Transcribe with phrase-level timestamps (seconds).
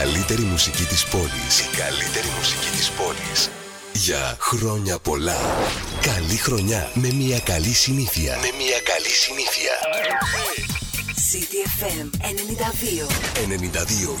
[0.00, 1.60] καλύτερη μουσική της πόλης.
[1.60, 3.50] Η καλύτερη μουσική της πόλης.
[3.92, 5.40] Για χρόνια πολλά.
[6.00, 8.36] Καλή χρονιά με μια καλή συνήθεια.
[8.36, 9.72] Με μια καλή συνήθεια.
[11.28, 13.06] CDFM 92.
[13.34, 14.18] 92.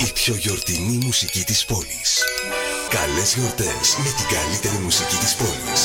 [0.00, 0.06] 92.
[0.06, 2.22] Η πιο γιορτινή μουσική της πόλης.
[2.88, 5.82] Καλές γιορτές με την καλύτερη μουσική της πόλης.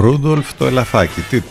[0.00, 1.20] Ρούντολφ το ελαφάκι.
[1.20, 1.42] Τι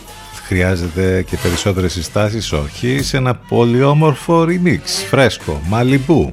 [0.46, 3.02] χρειάζεται και περισσότερες συστάσεις, όχι.
[3.02, 6.32] Σε ένα πολύ όμορφο remix, φρέσκο, μαλιμπού.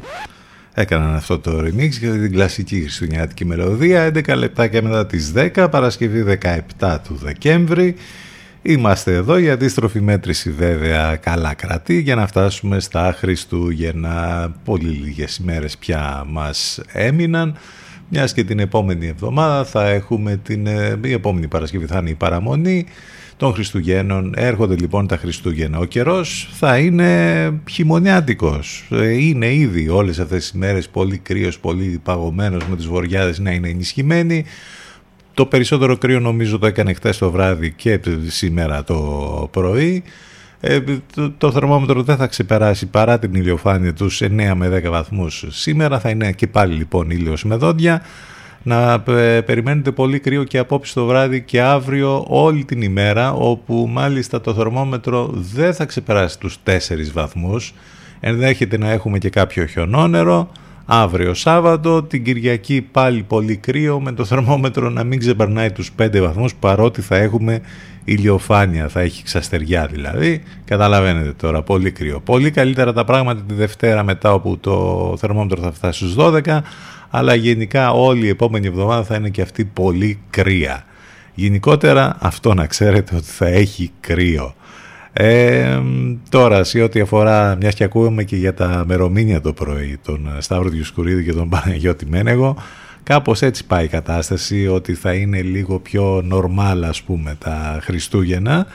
[0.74, 6.40] Έκαναν αυτό το remix για την κλασική χριστουγεννιάτικη μελωδία 11 λεπτάκια μετά τις 10, Παρασκευή
[6.80, 7.96] 17 του Δεκέμβρη.
[8.62, 14.52] Είμαστε εδώ, η αντίστροφη μέτρηση βέβαια καλά κρατεί για να φτάσουμε στα Χριστούγεννα.
[14.64, 17.58] Πολύ λίγες ημέρες πια μας έμειναν.
[18.10, 22.14] Μιας και την επόμενη εβδομάδα θα έχουμε την ε, η επόμενη Παρασκευή θα είναι η
[22.16, 22.86] παραμονή
[23.38, 24.34] των Χριστουγέννων.
[24.36, 25.78] Έρχονται λοιπόν τα Χριστούγεννα.
[25.78, 28.88] Ο καιρός θα είναι χειμωνιάτικος.
[28.92, 33.52] Ε, είναι ήδη όλες αυτές τις μέρες πολύ κρύος, πολύ παγωμένος με τις βοριάδες να
[33.52, 34.46] είναι ενισχυμένοι.
[35.34, 40.04] το περισσότερο κρύο νομίζω το έκανε χτες το βράδυ και σήμερα το πρωί.
[40.66, 40.80] Ε,
[41.16, 46.00] το, το θερμόμετρο δεν θα ξεπεράσει παρά την ηλιοφάνεια τους 9 με 10 βαθμούς σήμερα.
[46.00, 48.02] Θα είναι και πάλι λοιπόν ήλιος με δόντια.
[48.64, 53.88] Να ε, περιμένετε πολύ κρύο και απόψε το βράδυ και αύριο όλη την ημέρα όπου
[53.92, 56.78] μάλιστα το θερμόμετρο δεν θα ξεπεράσει τους 4
[57.14, 57.74] βαθμούς.
[58.20, 60.52] Ενδέχεται να έχουμε και κάποιο χιονόνερο.
[60.86, 66.20] Αύριο Σάββατο, την Κυριακή πάλι πολύ κρύο με το θερμόμετρο να μην ξεπερνάει τους 5
[66.20, 67.62] βαθμούς παρότι θα έχουμε
[68.04, 70.44] ηλιοφάνεια, θα έχει ξαστεριά δηλαδή.
[70.66, 72.20] Καταλαβαίνετε τώρα, πολύ κρύο.
[72.20, 76.60] Πολύ καλύτερα τα πράγματα τη Δευτέρα μετά όπου το θερμόμετρο θα φτάσει στους 12
[77.10, 80.84] αλλά γενικά όλη η επόμενη εβδομάδα θα είναι και αυτή πολύ κρύα.
[81.34, 84.54] Γενικότερα αυτό να ξέρετε ότι θα έχει κρύο.
[85.14, 85.80] Ε,
[86.30, 90.70] τώρα, σε ό,τι αφορά, μιας και ακούμε και για τα μερομήνια το πρωί, τον Σταύρο
[90.70, 92.56] Διουσκουρίδη και τον Παναγιώτη Μένεγο,
[93.04, 98.66] κάπως έτσι πάει η κατάσταση, ότι θα είναι λίγο πιο νορμάλ, ας πούμε, τα Χριστούγεννα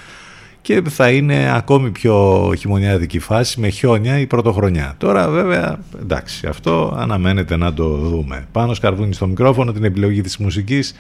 [0.63, 4.95] και θα είναι ακόμη πιο χειμωνιάτικη φάση με χιόνια η πρωτοχρονιά.
[4.99, 8.47] Τώρα βέβαια, εντάξει, αυτό αναμένεται να το δούμε.
[8.53, 10.95] Πάνω σκαρδούνι στο μικρόφωνο, την επιλογή της μουσικής,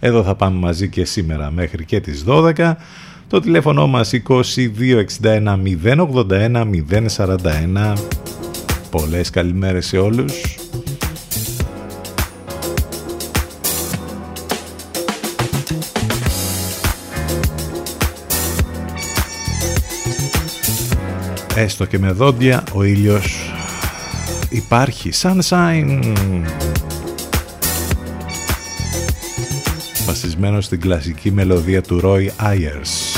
[0.00, 2.74] εδώ θα πάμε μαζί και σήμερα μέχρι και τις 12.
[3.32, 6.64] Το τηλέφωνο μας 2261 081
[7.16, 7.92] 041.
[8.90, 10.32] Πολλές καλημέρες σε όλους.
[21.56, 23.52] Έστω και με δόντια ο ήλιος
[24.48, 25.10] υπάρχει.
[25.22, 26.14] Sunshine.
[30.06, 33.11] Βασισμένο στην κλασική μελωδία του Roy Ayers.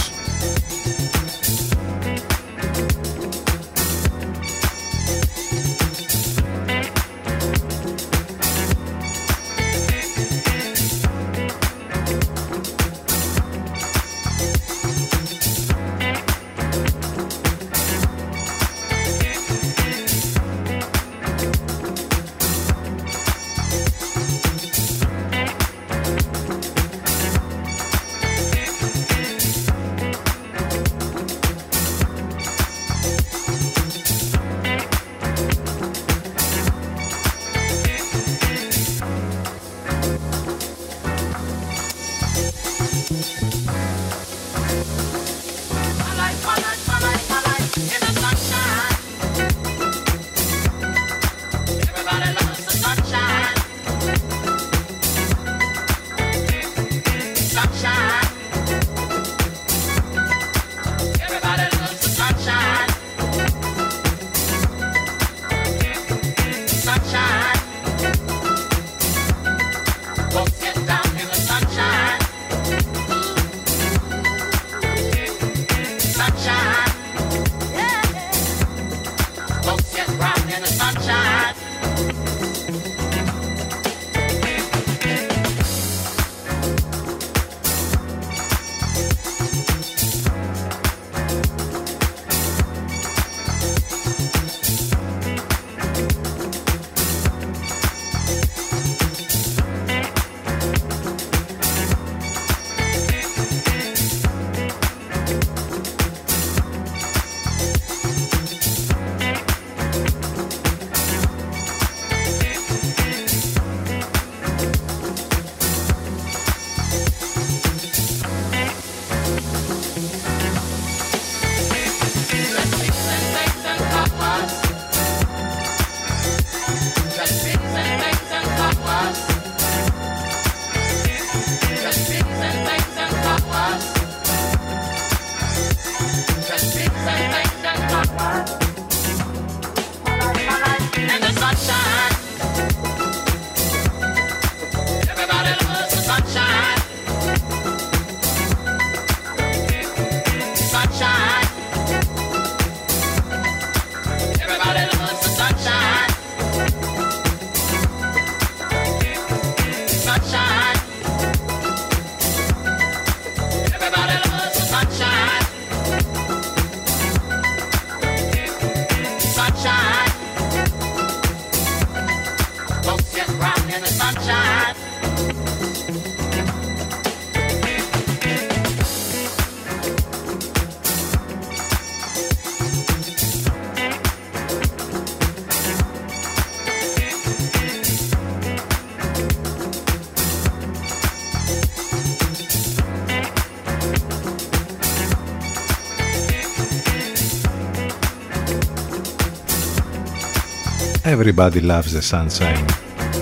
[201.15, 202.65] Everybody loves the sunshine.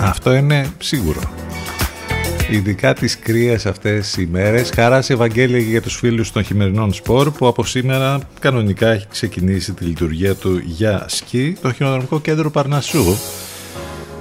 [0.01, 1.21] Αυτό είναι σίγουρο.
[2.49, 4.71] Ειδικά τις κρύες αυτές οι μέρες.
[4.75, 9.73] Χαρά σε Ευαγγέλια για τους φίλους των χειμερινών σπορ που από σήμερα κανονικά έχει ξεκινήσει
[9.73, 13.17] τη λειτουργία του για σκι το χιονοδρομικό κέντρο Παρνασσού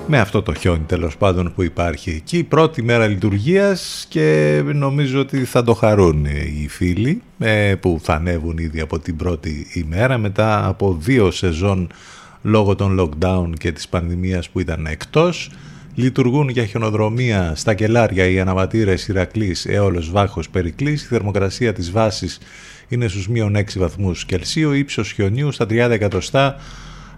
[0.07, 2.39] με αυτό το χιόνι τέλος πάντων που υπάρχει εκεί.
[2.39, 8.15] Η πρώτη μέρα λειτουργίας και νομίζω ότι θα το χαρούν οι φίλοι ε, που θα
[8.15, 11.89] ανέβουν ήδη από την πρώτη ημέρα μετά από δύο σεζόν
[12.43, 15.51] λόγω των lockdown και της πανδημίας που ήταν εκτός.
[15.95, 21.03] Λειτουργούν για χιονοδρομία στα κελάρια οι αναβατήρες Ηρακλής, Έολος, Βάχος, Περικλής.
[21.03, 22.39] Η θερμοκρασία της βάσης
[22.89, 26.57] είναι στους μείον 6 βαθμούς Κελσίου, ύψος χιονίου στα 30 εκατοστά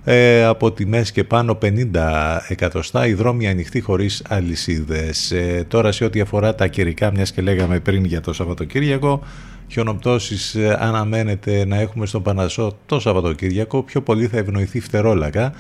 [0.05, 5.31] ε, από τιμές και πάνω 50 εκατοστά, οι δρόμοι ανοιχτοί χωρίς αλυσίδες.
[5.31, 9.23] Ε, τώρα σε ό,τι αφορά τα καιρικά, μιας και λέγαμε πριν για το Σαββατοκύριακο,
[9.69, 15.53] χιονοπτώσεις ε, αναμένεται να έχουμε στον Πανασό το Σαββατοκύριακο, πιο πολύ θα ευνοηθεί φτερόλακα.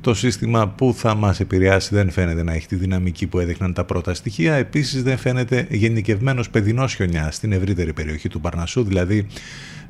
[0.00, 3.84] Το σύστημα που θα μας επηρεάσει δεν φαίνεται να έχει τη δυναμική που έδειχναν τα
[3.84, 4.54] πρώτα στοιχεία.
[4.54, 9.26] Επίσης δεν φαίνεται γενικευμένος παιδινός χιονιάς στην ευρύτερη περιοχή του Παρνασσού, δηλαδή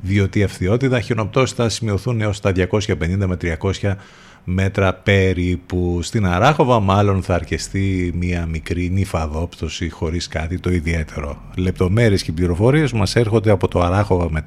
[0.01, 3.37] διότι ευθιότητα χιονοπτώσεις θα σημειωθούν έως τα 250 με
[3.81, 3.95] 300
[4.43, 5.99] μέτρα περίπου.
[6.01, 11.41] Στην Αράχοβα μάλλον θα αρκεστεί μια μικρή νυφαδόπτωση χωρίς κάτι το ιδιαίτερο.
[11.55, 14.41] Λεπτομέρειες και πληροφορίες μας έρχονται από το arachova.gr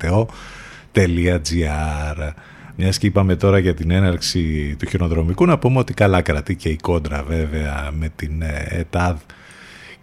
[2.76, 6.68] μιας και είπαμε τώρα για την έναρξη του χιονοδρομικού, να πούμε ότι καλά κρατεί και
[6.68, 9.16] η κόντρα βέβαια με την ε, ΕΤΑΔ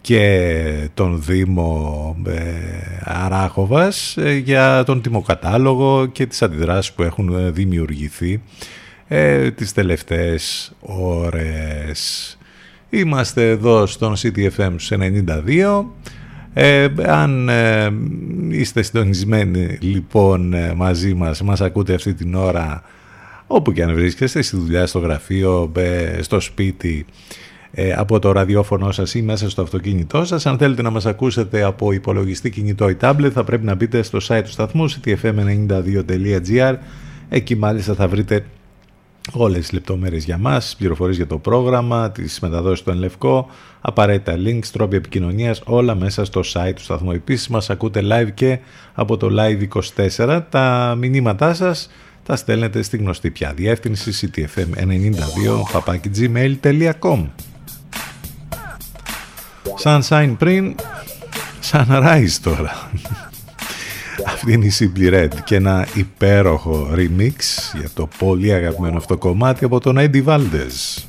[0.00, 2.40] και τον Δήμο ε,
[3.04, 8.42] Αράχοβας ε, για τον τιμοκατάλογο και τις αντιδράσεις που έχουν δημιουργηθεί
[9.14, 12.38] ε, τις τελευταίες ώρες.
[12.90, 15.84] Είμαστε εδώ στον CTFM 92
[16.54, 17.92] ε, αν ε,
[18.48, 22.82] είστε συντονισμένοι λοιπόν ε, μαζί μας, μας ακούτε αυτή την ώρα
[23.46, 25.72] όπου και αν βρίσκεστε, στη δουλειά, στο γραφείο,
[26.20, 27.06] στο σπίτι,
[27.96, 30.46] από το ραδιόφωνο σας ή μέσα στο αυτοκίνητό σας.
[30.46, 34.18] Αν θέλετε να μας ακούσετε από υπολογιστή κινητό ή tablet θα πρέπει να μπείτε στο
[34.28, 36.74] site του σταθμού ctfm92.gr
[37.34, 38.44] Εκεί μάλιστα θα βρείτε
[39.32, 43.50] όλες τις λεπτομέρειες για μας, πληροφορίες για το πρόγραμμα, τις μεταδόσεις του Ενλευκό,
[43.80, 47.12] απαραίτητα links, τρόποι επικοινωνίας, όλα μέσα στο site του σταθμού.
[47.12, 48.58] Επίσης μας ακούτε live και
[48.94, 50.40] από το Live24.
[50.48, 51.90] Τα μηνύματά σας
[52.22, 55.62] τα στέλνετε στη γνωστή πια διεύθυνση ctfm92
[59.82, 60.74] Sunshine πριν,
[61.70, 62.90] sunrise τώρα.
[64.44, 67.32] Αυτή είναι η Simply Red και ένα υπέροχο remix
[67.78, 71.02] για το πολύ αγαπημένο αυτό κομμάτι από τον Eddie Valdez.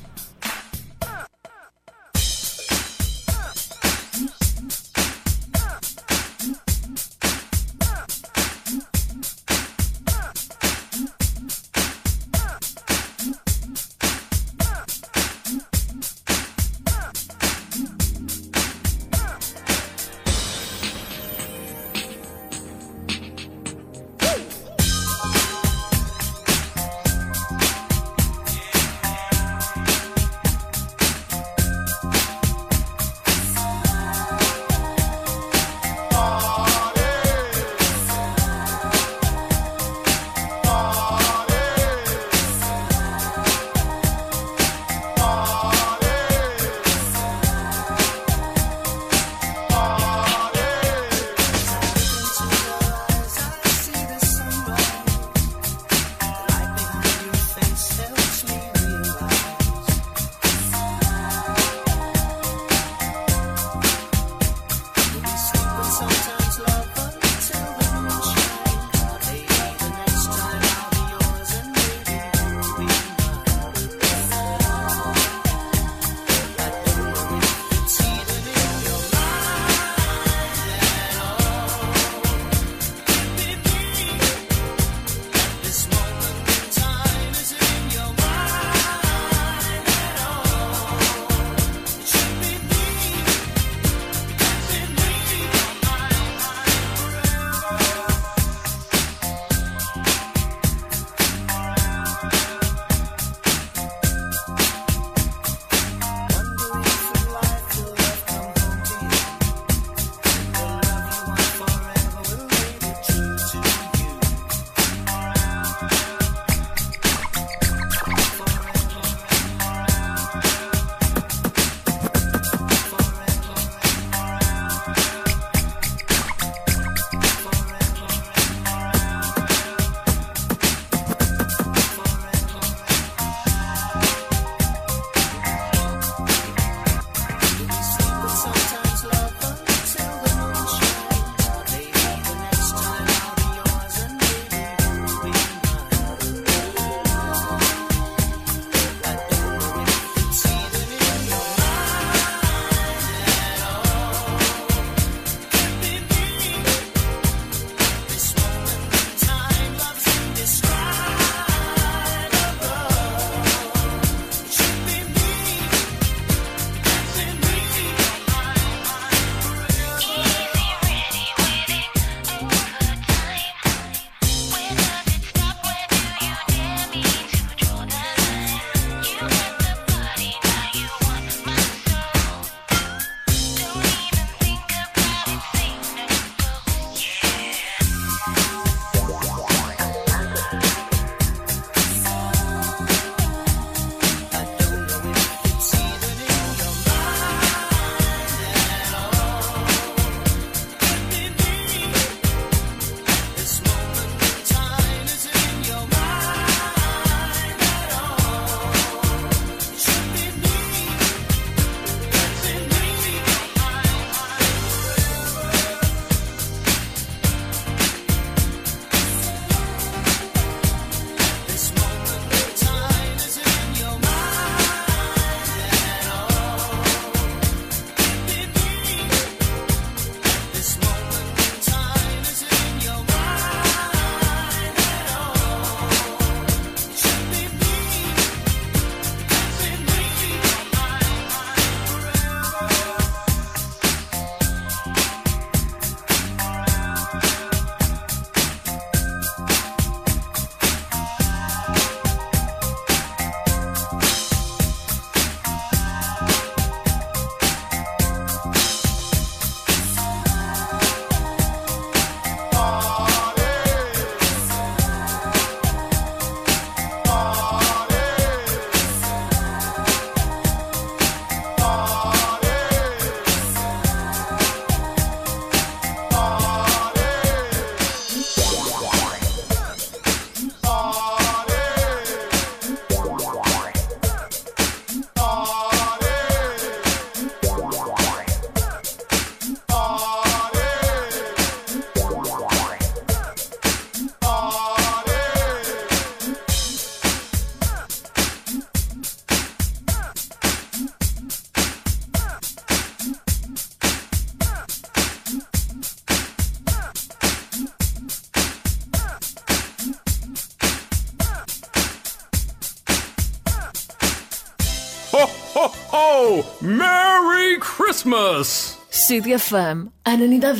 [319.13, 320.53] City FM 92.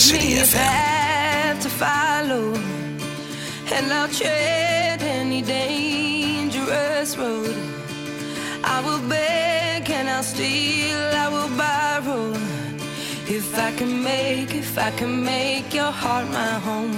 [0.00, 2.54] City me path to follow,
[3.72, 7.54] and I'll tread any dangerous road.
[8.64, 12.32] I will beg and I'll steal, I will borrow.
[13.28, 16.97] If I can make, if I can make your heart my home.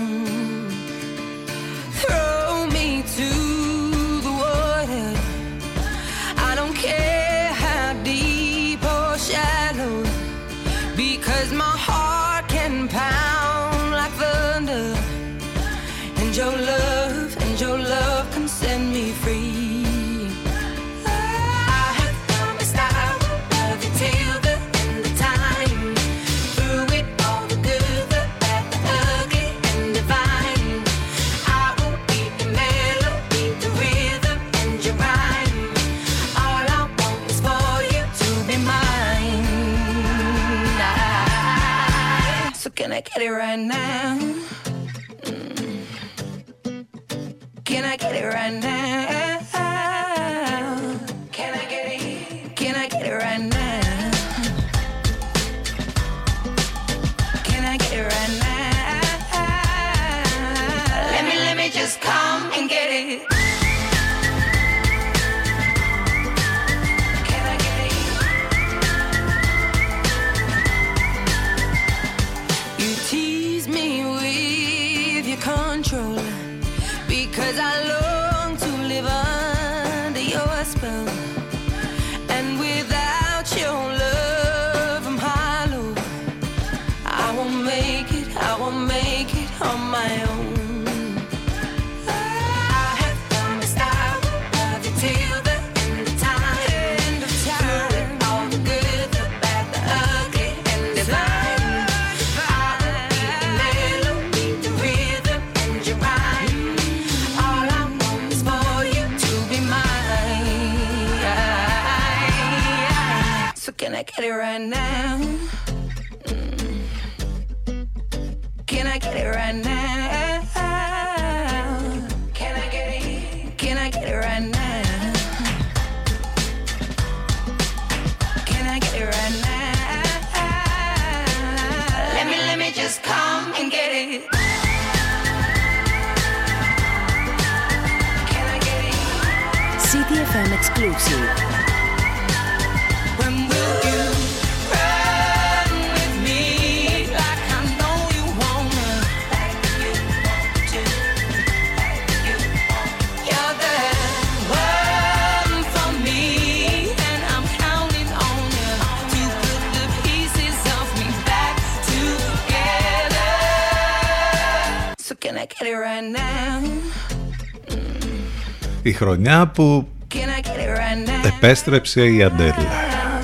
[169.00, 172.54] χρονιά που right επέστρεψε η Αντέλα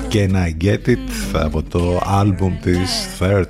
[0.07, 0.97] και να Get It;
[1.33, 3.43] Από το άλμπουμ της 30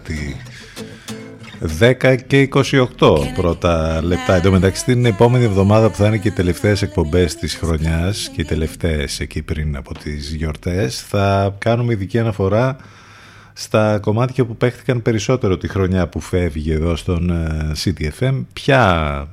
[1.79, 2.87] 10 και 28
[3.35, 4.35] πρώτα λεπτά.
[4.35, 8.29] Εν τω μεταξύ την επόμενη εβδομάδα που θα είναι και οι τελευταίες εκπομπές της χρονιάς
[8.35, 12.77] και οι τελευταίες εκεί πριν από τις γιορτές θα κάνουμε ειδική αναφορά
[13.59, 18.45] στα κομμάτια που παίχτηκαν περισσότερο τη χρονιά που φεύγει εδώ στον ε, CTFM.
[18.53, 19.27] Ποια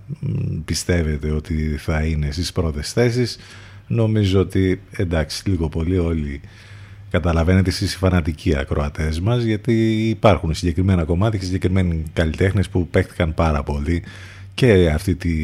[0.65, 3.39] πιστεύετε ότι θα είναι στις πρώτες θέσεις;
[3.87, 6.41] Νομίζω ότι εντάξει λίγο πολύ όλοι
[7.11, 13.35] καταλαβαίνετε εσείς οι φανατικοί ακροατές μας γιατί υπάρχουν συγκεκριμένα κομμάτια και συγκεκριμένοι καλλιτέχνες που παίχτηκαν
[13.35, 14.03] πάρα πολύ
[14.55, 15.35] και αυτή τη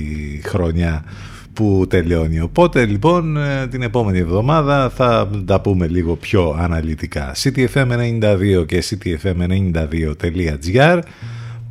[0.44, 1.04] χρονιά
[1.52, 2.40] που τελειώνει.
[2.40, 7.34] Οπότε λοιπόν ε, την επόμενη εβδομάδα θα τα πούμε λίγο πιο αναλυτικά.
[7.34, 11.00] CTFM92 και CTFM92.gr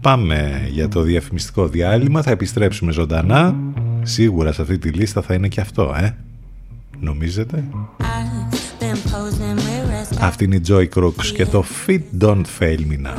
[0.01, 3.55] Πάμε για το διαφημιστικό διάλειμμα, θα επιστρέψουμε ζωντανά.
[4.01, 6.15] Σίγουρα σε αυτή τη λίστα θα είναι και αυτό, ε.
[6.99, 7.63] Νομίζετε;
[10.19, 13.17] Αυτή είναι η Joy Crooks και το Fit Don't Fail Me Now.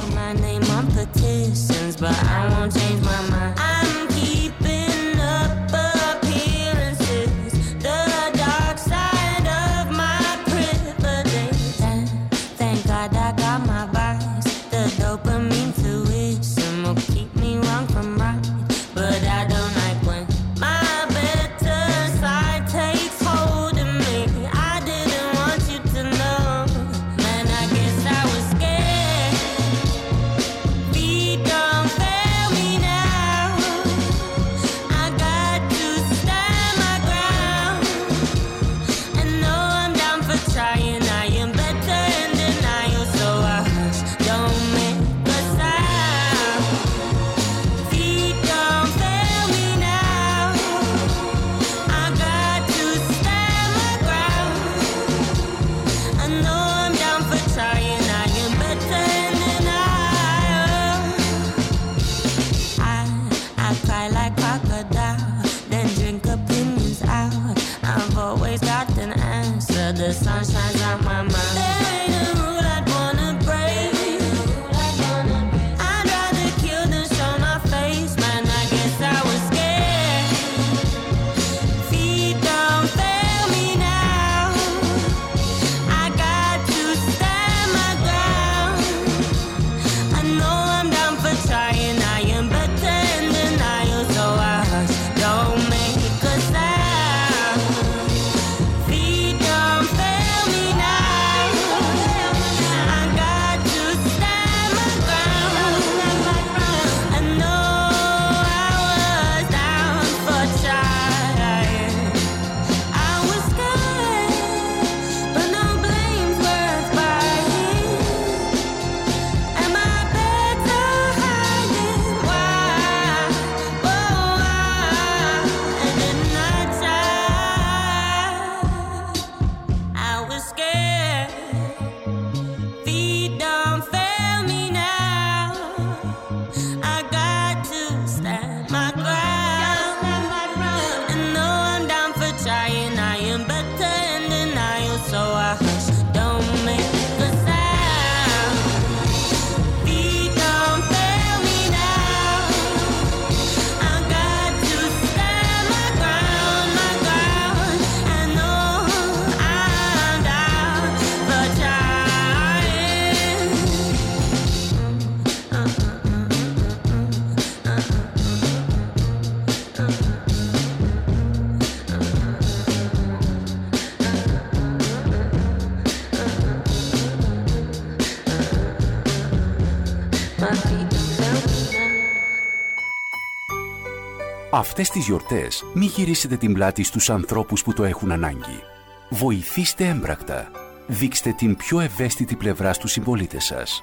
[184.61, 188.63] Αυτές τις γιορτές μη γυρίσετε την πλάτη στους ανθρώπους που το έχουν ανάγκη.
[189.09, 190.51] Βοηθήστε έμπρακτα.
[190.87, 193.83] Δείξτε την πιο ευαίσθητη πλευρά στους συμπολίτες σας.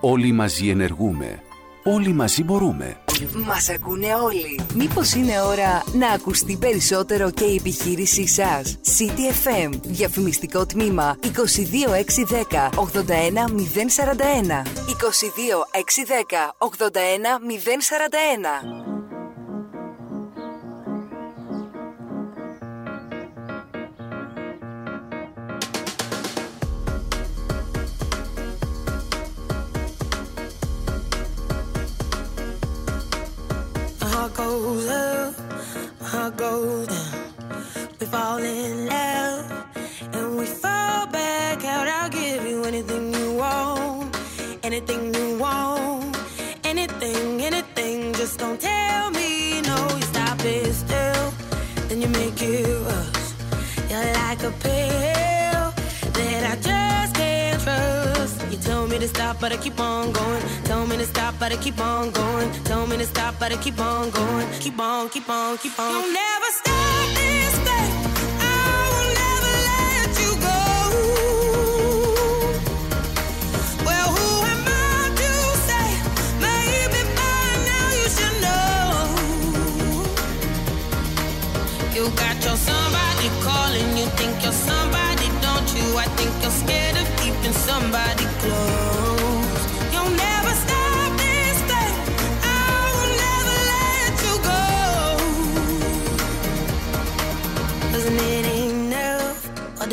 [0.00, 1.42] Όλοι μαζί ενεργούμε.
[1.84, 2.96] Όλοι μαζί μπορούμε.
[3.46, 4.60] Μας ακούνε όλοι.
[4.74, 9.70] Μήπως είναι ώρα να ακουστεί περισσότερο και η επιχείρησή σας; CTFM.
[9.82, 14.62] Διαφημιστικό τμήμα 22610 81041.
[14.86, 18.87] 22610 81041.
[34.68, 35.34] Goes up,
[36.02, 37.58] heart goes down.
[37.98, 39.66] We fall in love
[40.12, 41.88] and we fall back out.
[41.88, 44.14] I'll give you anything you want,
[44.62, 46.16] anything you want,
[46.64, 48.12] anything, anything.
[48.12, 49.76] Just don't tell me no.
[49.96, 51.32] You stop it still,
[51.88, 53.28] then you make it rush.
[53.90, 54.87] You're like a pill
[59.48, 60.42] but I keep on going.
[60.64, 62.52] Tell me to stop, but I keep on going.
[62.64, 64.46] Tell me to stop, but I keep on going.
[64.60, 65.90] Keep on, keep on, keep on.
[65.90, 67.92] You'll never stop this thing.
[68.40, 68.52] I
[68.92, 70.60] will never let you go.
[73.86, 75.30] Well, who am I to
[75.68, 75.88] say?
[76.46, 78.84] Maybe by now you should know.
[81.96, 82.36] You got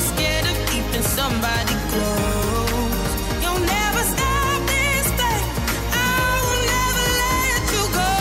[0.00, 3.10] Scared of keeping somebody close.
[3.42, 5.44] You'll never stop this thing.
[5.92, 8.12] I will never let you go.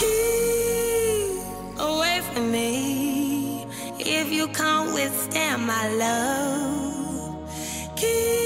[0.00, 3.66] Keep away from me
[3.98, 7.34] if you can't withstand my love.
[7.96, 8.45] Keep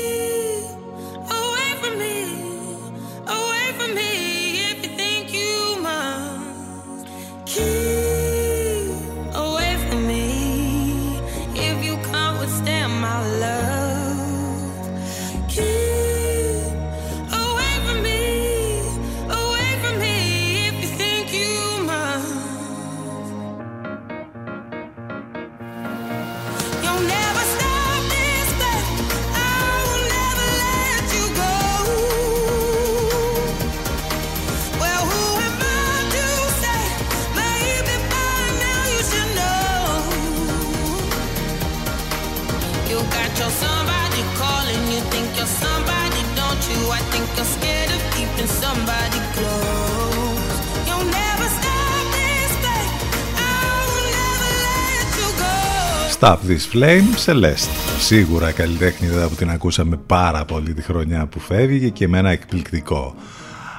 [56.20, 57.98] Stop This Flame, Celeste.
[57.98, 63.14] Σίγουρα καλλιτέχνηδα που την ακούσαμε πάρα πολύ τη χρονιά που φεύγει και με ένα εκπληκτικό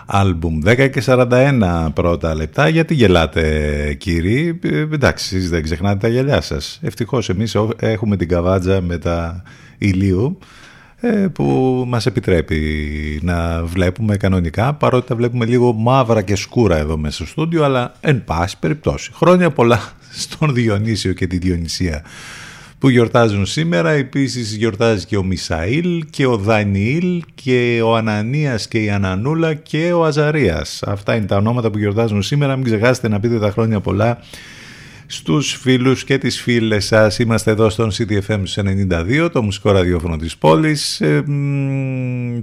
[0.05, 0.59] άλμπουμ.
[0.65, 6.41] 10 και 41 πρώτα λεπτά γιατί γελάτε κύριοι; Ε, εντάξει εσείς δεν ξεχνάτε τα γυαλιά
[6.41, 6.79] σας.
[6.81, 9.43] Ευτυχώς εμείς έχουμε την καβάτζα με τα
[9.77, 10.37] ηλίου
[10.95, 11.43] ε, που
[11.87, 12.59] μας επιτρέπει
[13.23, 17.93] να βλέπουμε κανονικά παρότι τα βλέπουμε λίγο μαύρα και σκούρα εδώ μέσα στο στούντιο αλλά
[17.99, 19.79] εν πάση περιπτώσει χρόνια πολλά
[20.11, 22.03] στον Διονύσιο και τη Διονυσία
[22.81, 23.89] που γιορτάζουν σήμερα.
[23.89, 29.91] Επίσης γιορτάζει και ο Μισαήλ και ο Δανιήλ και ο Ανανίας και η Ανανούλα και
[29.93, 30.83] ο Αζαρίας.
[30.85, 32.55] Αυτά είναι τα ονόματα που γιορτάζουν σήμερα.
[32.55, 34.19] Μην ξεχάσετε να πείτε τα χρόνια πολλά
[35.05, 37.19] στους φίλους και τις φίλες σας.
[37.19, 41.01] Είμαστε εδώ στον CTFM 92, το μουσικό ραδιόφωνο της πόλης.
[41.01, 41.23] Ε,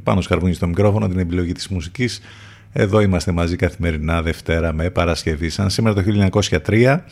[0.02, 2.20] πάνω σκαρβούνι στο μικρόφωνο, την επιλογή της μουσικής.
[2.72, 5.48] Εδώ είμαστε μαζί καθημερινά Δευτέρα με Παρασκευή.
[5.48, 7.04] Σαν σήμερα το 1903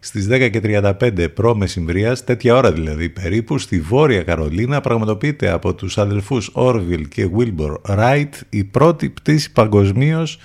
[0.00, 5.74] στις 10 και 35 προ μεσημβρίας, τέτοια ώρα δηλαδή περίπου, στη Βόρεια Καρολίνα πραγματοποιείται από
[5.74, 10.38] τους αδελφούς Όρβιλ και Βίλμπορ Ράιτ η πρώτη πτήση παγκοσμίως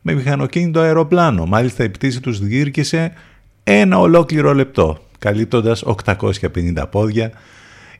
[0.00, 1.46] με μηχανοκίνητο αεροπλάνο.
[1.46, 3.12] Μάλιστα η πτήση τους διήρκησε
[3.64, 7.30] ένα ολόκληρο λεπτό, καλύπτοντας 850 πόδια.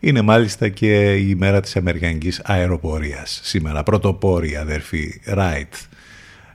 [0.00, 3.40] Είναι μάλιστα και η ημέρα της Αμερικανικής αεροπορίας.
[3.42, 5.74] Σήμερα πρωτοπόροι αδερφοί Ράιτ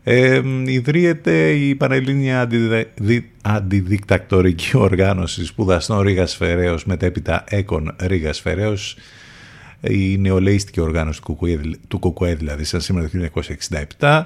[0.08, 2.50] ε, ιδρύεται η Πανελλήνια
[3.42, 8.98] Αντιδικτακτορική Οργάνωση Σπουδαστών Ρήγας Φεραίος μετέπειτα Έκον Ρήγας Φεραίος.
[9.82, 11.22] Η νεολαίστικη οργάνωση
[11.88, 13.42] του ΚΚΕ δηλαδή σαν σήμερα το
[14.00, 14.22] 1967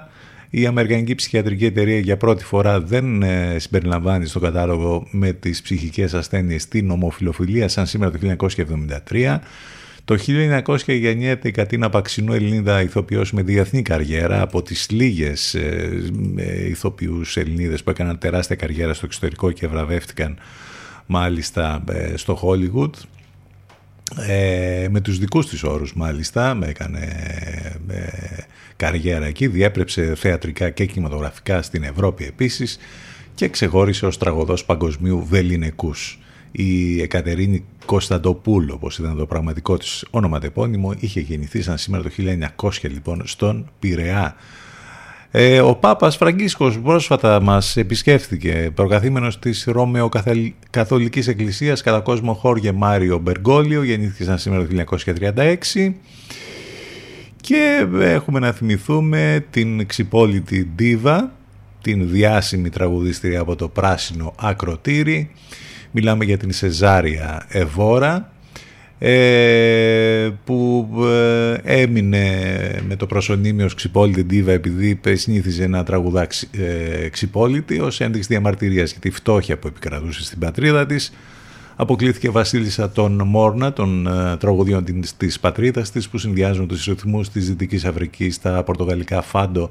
[0.50, 6.14] η Αμερικανική Ψυχιατρική Εταιρεία για πρώτη φορά δεν ε, συμπεριλαμβάνει στο κατάλογο με τις ψυχικές
[6.14, 8.36] ασθένειες την ομοφιλοφιλία σαν σήμερα το
[9.12, 9.38] 1973
[10.10, 10.18] το
[10.66, 15.90] 1900 γεννιέται η Κατίνα Παξινού Ελληνίδα ηθοποιός με διεθνή καριέρα από τις λίγες ε,
[16.36, 20.38] ε, ηθοποιούς Ελληνίδες που έκαναν τεράστια καριέρα στο εξωτερικό και βραβεύτηκαν
[21.06, 22.90] μάλιστα ε, στο Hollywood.
[24.28, 27.00] Ε, με τους δικούς της όρους μάλιστα με έκανε
[27.88, 28.08] ε,
[28.76, 29.48] καριέρα εκεί.
[29.48, 32.80] Διέπρεψε θεατρικά και κινηματογραφικά στην Ευρώπη επίσης
[33.36, 36.20] και ξεχώρισε ως τραγωδός παγκοσμίου βεληνικούς
[36.52, 42.10] η Εκατερίνη Κωνσταντοπούλου, όπως ήταν το πραγματικό της ονοματεπώνυμο, είχε γεννηθεί σαν σήμερα το
[42.56, 44.36] 1900 λοιπόν στον Πειραιά.
[45.32, 50.10] Ε, ο Πάπας Φραγκίσκος πρόσφατα μας επισκέφθηκε προκαθήμενος της Ρώμεο
[50.70, 54.98] Καθολικής Εκκλησίας κατά κόσμο Χόργε Μάριο Μπεργκόλιο, γεννήθηκε σαν σήμερα το
[55.76, 55.94] 1936
[57.42, 61.32] και έχουμε να θυμηθούμε την ξυπόλητη Ντίβα,
[61.82, 65.32] την διάσημη τραγουδίστρια από το πράσινο ακροτήρι,
[65.92, 68.32] Μιλάμε για την Σεζάρια Εβόρα
[69.00, 72.26] ε, που ε, έμεινε
[72.88, 79.00] με το προσωνύμιο Ξυπόλυτη Ντίβα επειδή συνήθιζε να τραγουδά ε, Ξυπόλυτη ως ένδειξη διαμαρτυρίας για
[79.00, 81.14] τη φτώχεια που επικρατούσε στην πατρίδα της.
[81.76, 84.84] Αποκλήθηκε βασίλισσα των Μόρνα, των ε, τραγουδιών
[85.18, 89.70] της πατρίδας της που συνδυάζουν τους ρυθμούς της Δυτικής Αφρικής στα πορτογαλικά φάντο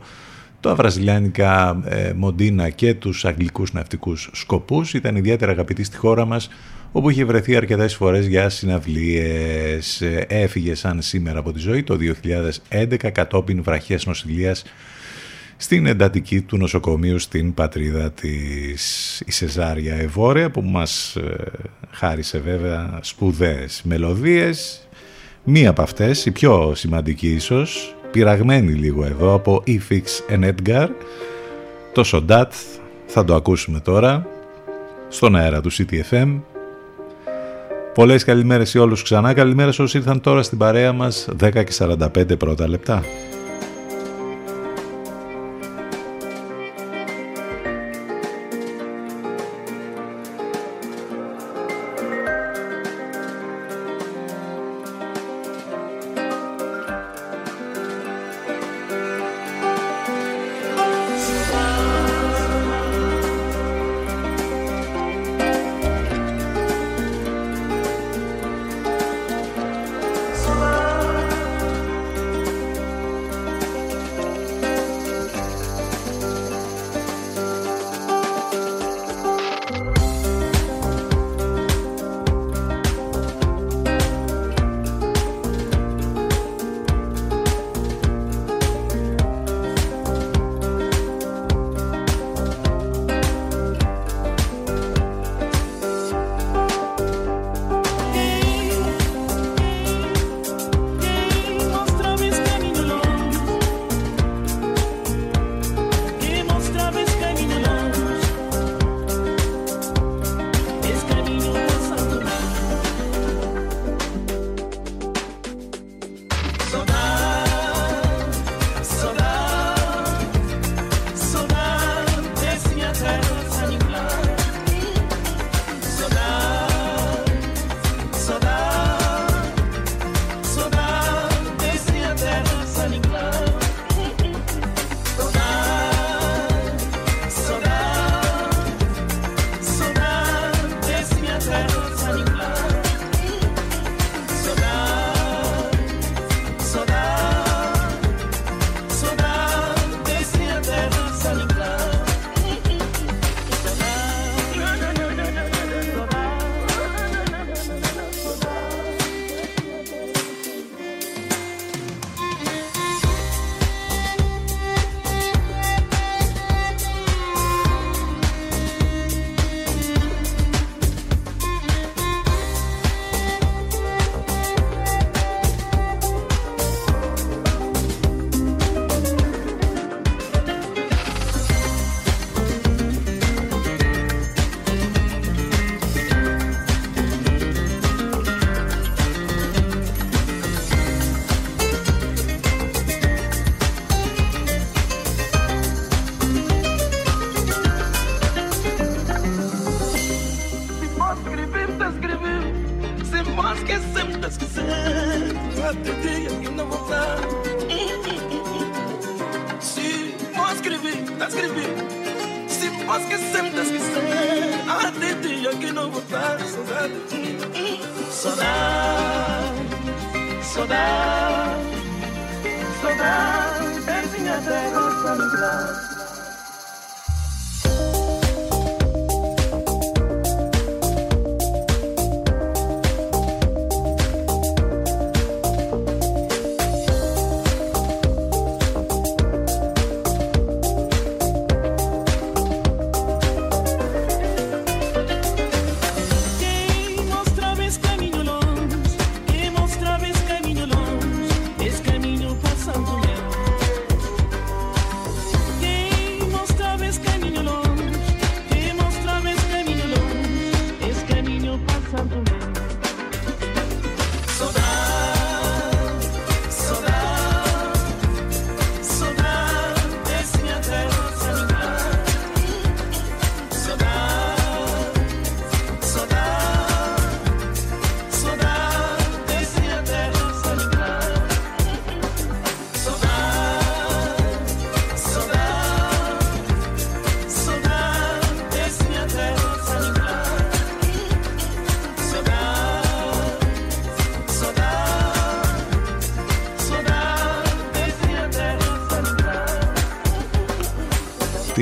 [0.61, 4.95] τα βραζιλιάνικα ε, μοντίνα και τους αγγλικούς ναυτικούς σκοπούς.
[4.95, 6.49] Ήταν ιδιαίτερα αγαπητή στη χώρα μας,
[6.93, 10.01] όπου είχε βρεθεί αρκετές φορές για συναυλίες.
[10.01, 11.97] Ε, έφυγε σαν σήμερα από τη ζωή το
[12.71, 14.65] 2011 κατόπιν βραχίας νοσηλείας
[15.61, 21.51] στην εντατική του νοσοκομείου στην πατρίδα της η Σεζάρια Ευόρια που μας ε,
[21.91, 24.89] χάρισε βέβαια σπουδαίες μελωδίες
[25.51, 30.89] μία από αυτές, η πιο σημαντική ίσως πειραγμένη λίγο εδώ από Ifix and Edgar.
[31.93, 32.53] Το Σοντάτ
[33.07, 34.27] θα το ακούσουμε τώρα
[35.09, 36.41] στον αέρα του CTFM
[37.99, 39.33] Πολλές καλημέρες σε όλους ξανά.
[39.33, 43.03] Καλημέρα σε όσοι ήρθαν τώρα στην παρέα μας 10 και 45 πρώτα λεπτά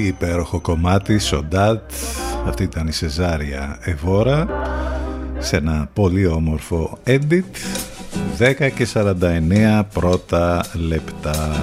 [0.00, 1.90] υπέροχο κομμάτι, Σοντάτ,
[2.46, 4.46] αυτή ήταν η Σεζάρια Εβόρα,
[5.38, 7.42] σε ένα πολύ όμορφο edit,
[8.38, 11.54] 10 και 49 πρώτα λεπτά.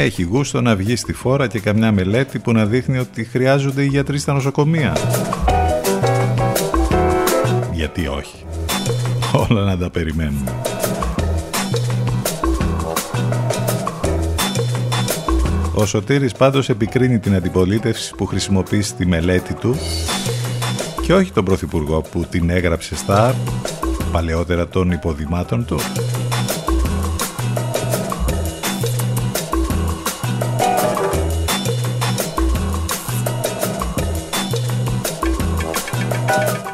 [0.00, 3.86] Έχει γούστο να βγει στη φόρα και καμιά μελέτη που να δείχνει ότι χρειάζονται οι
[3.86, 4.96] γιατροί στα νοσοκομεία.
[7.72, 8.44] Γιατί όχι;
[9.48, 10.54] Όλα να τα περιμένουμε.
[15.74, 19.76] Ο Σωτήρης πάντως επικρίνει την αντιπολίτευση που χρησιμοποιεί τη μελέτη του
[21.02, 23.34] και όχι τον Πρωθυπουργό που την έγραψε στα
[24.12, 25.78] παλαιότερα των υποδημάτων του.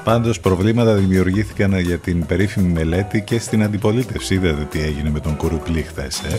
[0.07, 4.35] Πάντως προβλήματα δημιουργήθηκαν για την περίφημη μελέτη και στην αντιπολίτευση.
[4.35, 6.39] Είδατε τι έγινε με τον Κουρουπλή χθες, ε;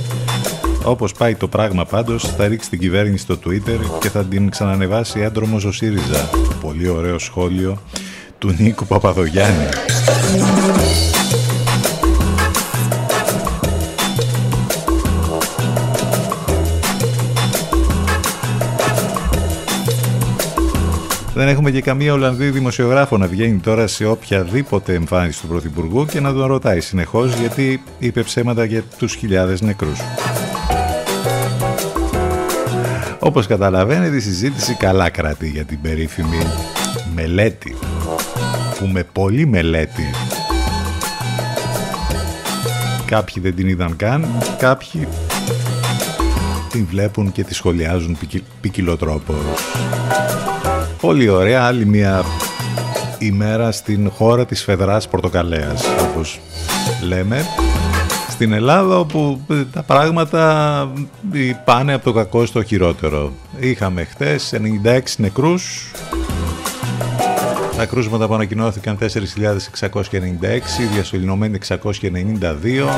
[0.83, 5.19] Όπως πάει το πράγμα πάντως θα ρίξει την κυβέρνηση στο Twitter και θα την ξανανεβάσει
[5.19, 6.29] έντρομος ο ΣΥΡΙΖΑ.
[6.61, 7.81] Πολύ ωραίο σχόλιο
[8.37, 9.69] του Νίκου Παπαδογιάννη.
[21.37, 26.19] Δεν έχουμε και καμία Ολλανδή δημοσιογράφο να βγαίνει τώρα σε οποιαδήποτε εμφάνιση του Πρωθυπουργού και
[26.19, 29.99] να τον ρωτάει συνεχώς γιατί είπε ψέματα για τους χιλιάδες νεκρούς.
[33.19, 36.37] Όπως καταλαβαίνετε η συζήτηση καλά κρατεί για την περίφημη
[37.15, 37.75] μελέτη
[38.79, 40.03] που με πολύ μελέτη
[43.05, 44.25] κάποιοι δεν την είδαν καν
[44.57, 45.07] κάποιοι
[46.71, 48.17] την βλέπουν και τη σχολιάζουν
[48.61, 49.35] ποικιλοτρόπως.
[51.01, 52.25] Πολύ ωραία, άλλη μια
[53.19, 56.39] ημέρα στην χώρα της Φεδράς Πορτοκαλέας, όπως
[57.01, 57.45] λέμε.
[58.29, 59.41] Στην Ελλάδα όπου
[59.71, 60.91] τα πράγματα
[61.65, 63.31] πάνε από το κακό στο χειρότερο.
[63.59, 65.91] Είχαμε χτες 96 νεκρούς,
[67.77, 72.89] τα κρούσματα που ανακοινώθηκαν 4.696, διασωληνωμένοι 692,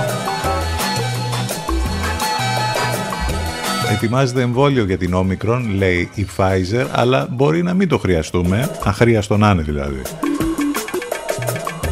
[3.92, 9.38] Ετοιμάζεται εμβόλιο για την Omicron, λέει η Pfizer, αλλά μπορεί να μην το χρειαστούμε, αχρίαστο
[9.38, 10.02] να είναι δηλαδή.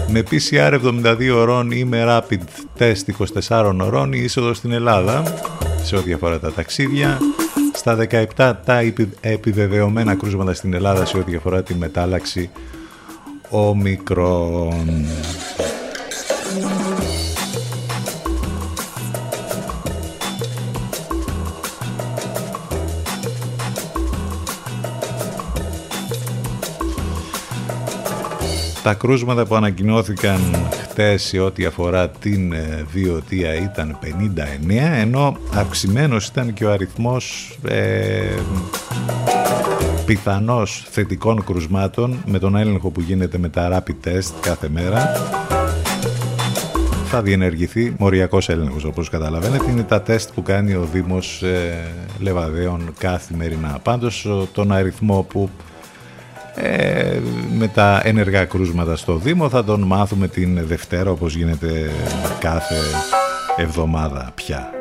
[0.07, 2.39] Με PCR 72 ώρων ή με rapid
[2.77, 5.23] test 24 ώρων η είσοδος στην Ελλάδα,
[5.83, 7.17] σε ό,τι αφορά τα ταξίδια.
[7.73, 8.81] Στα 17 τα
[9.21, 12.49] επιβεβαιωμένα κρούσματα στην Ελλάδα σε ό,τι αφορά τη μετάλλαξη
[13.49, 14.67] Omicron.
[28.87, 30.39] Τα κρούσματα που ανακοινώθηκαν
[30.89, 32.53] χτες σε ό,τι αφορά την
[32.91, 34.07] βιωτεία ε, ήταν 59
[34.99, 38.35] ενώ αυξημένος ήταν και ο αριθμός ε,
[40.05, 45.11] πιθανώς θετικών κρουσμάτων με τον έλεγχο που γίνεται με τα rapid test κάθε μέρα.
[47.05, 49.71] Θα διενεργηθεί μοριακός έλεγχος όπως καταλαβαίνετε.
[49.71, 51.87] Είναι τα τεστ που κάνει ο Δήμος ε,
[52.19, 53.79] Λεβαδέων καθημερινά.
[53.83, 55.49] Πάντως τον αριθμό που
[56.59, 57.19] ε,
[57.57, 61.91] με τα ενεργά κρούσματα στο Δήμο θα τον μάθουμε την Δευτέρα όπως γίνεται
[62.39, 62.75] κάθε
[63.57, 64.71] εβδομάδα πια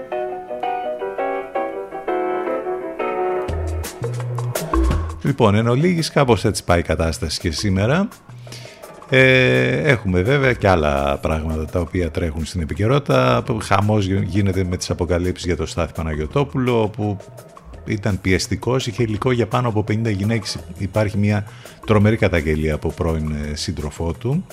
[5.22, 8.08] Λοιπόν, εν ολίγης κάπως έτσι πάει η κατάσταση και σήμερα
[9.08, 13.44] ε, έχουμε βέβαια και άλλα πράγματα τα οποία τρέχουν στην επικαιρότητα.
[13.62, 17.16] Χαμός γίνεται με τις αποκαλύψεις για το Στάθη Παναγιωτόπουλο όπου
[17.86, 20.58] ήταν πιεστικός, είχε υλικό για πάνω από 50 γυναίκες.
[20.78, 21.44] Υπάρχει μια
[21.86, 24.46] τρομερή καταγγελία από πρώην ε, σύντροφό του.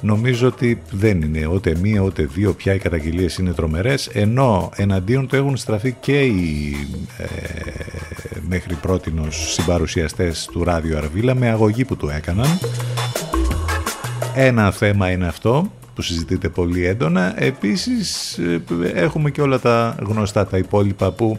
[0.00, 5.26] Νομίζω ότι δεν είναι ούτε μία ούτε δύο πια οι καταγγελίες είναι τρομερές ενώ εναντίον
[5.26, 6.76] του έχουν στραφεί και οι
[7.18, 7.26] ε,
[8.48, 12.58] μέχρι πρότινος συμπαρουσιαστές του Ράδιο Αρβίλα με αγωγή που του έκαναν
[14.38, 17.42] ένα θέμα είναι αυτό που συζητείται πολύ έντονα.
[17.42, 18.62] Επίσης ε,
[18.94, 21.38] έχουμε και όλα τα γνωστά τα υπόλοιπα που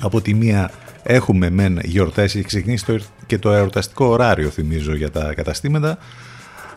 [0.00, 0.70] από τη μία
[1.02, 5.98] έχουμε μεν γιορτές, έχει ξεκινήσει και το εορταστικό ωράριο θυμίζω για τα καταστήματα.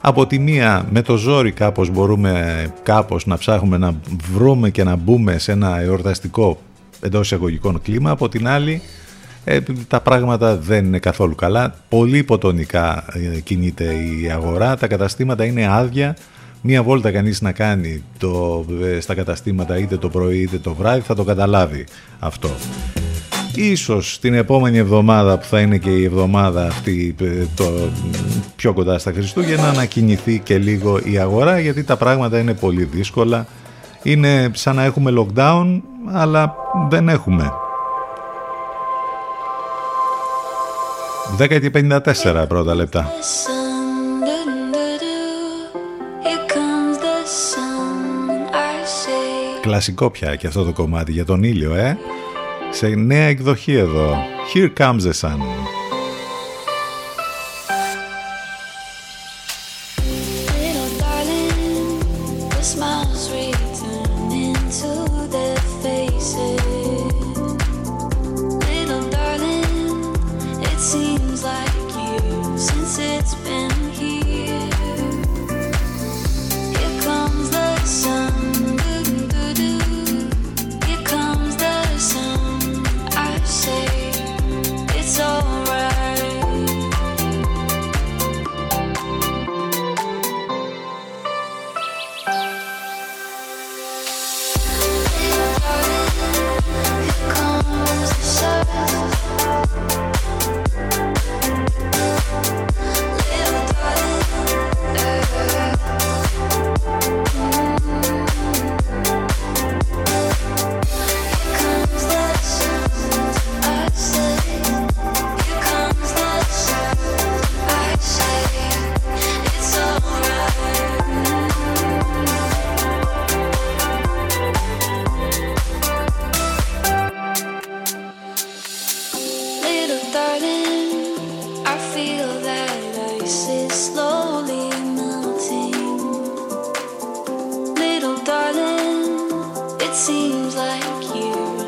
[0.01, 3.93] Από τη μία με το ζόρι κάπως μπορούμε κάπως να ψάχνουμε να
[4.33, 6.61] βρούμε και να μπούμε σε ένα εορταστικό
[7.01, 8.09] εντός εισαγωγικών κλίμα.
[8.09, 8.81] Από την άλλη
[9.43, 11.75] ε, τα πράγματα δεν είναι καθόλου καλά.
[11.89, 13.05] Πολύ υποτονικά
[13.35, 16.15] ε, κινείται η αγορά, τα καταστήματα είναι άδεια.
[16.61, 21.01] Μία βόλτα κανείς να κάνει το, ε, στα καταστήματα είτε το πρωί είτε το βράδυ
[21.01, 21.85] θα το καταλάβει
[22.19, 22.49] αυτό.
[23.55, 27.15] Ίσως την επόμενη εβδομάδα που θα είναι και η εβδομάδα αυτή
[27.55, 27.63] το,
[28.55, 32.83] πιο κοντά στα Χριστούγεννα να κινηθεί και λίγο η αγορά γιατί τα πράγματα είναι πολύ
[32.83, 33.45] δύσκολα.
[34.03, 35.81] Είναι σαν να έχουμε lockdown
[36.11, 36.55] αλλά
[36.89, 37.51] δεν έχουμε.
[41.39, 43.11] 10 και 54 πρώτα λεπτά.
[49.61, 51.97] Κλασικό πια και αυτό το κομμάτι για τον ήλιο, ε.
[52.75, 54.15] Σε νέα εκδοχή εδώ.
[54.53, 55.37] Here comes the sun.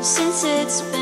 [0.06, 0.95] since it's been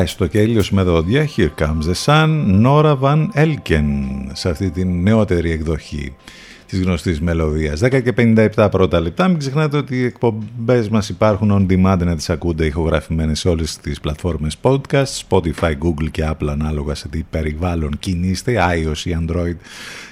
[0.00, 3.84] Έστω και ήλιος με δόντια, Here Comes the Sun, Nora Van Elken,
[4.32, 6.14] σε αυτή την νεότερη εκδοχή
[6.66, 7.80] της γνωστής μελωδίας.
[7.80, 9.28] 10 και 57 πρώτα λεπτά.
[9.28, 13.76] Μην ξεχνάτε ότι οι εκπομπές μας υπάρχουν on demand να τις ακούτε ηχογραφημένες σε όλες
[13.76, 19.56] τις πλατφόρμες podcast, Spotify, Google και Apple ανάλογα σε τι περιβάλλον κινείστε, iOS ή Android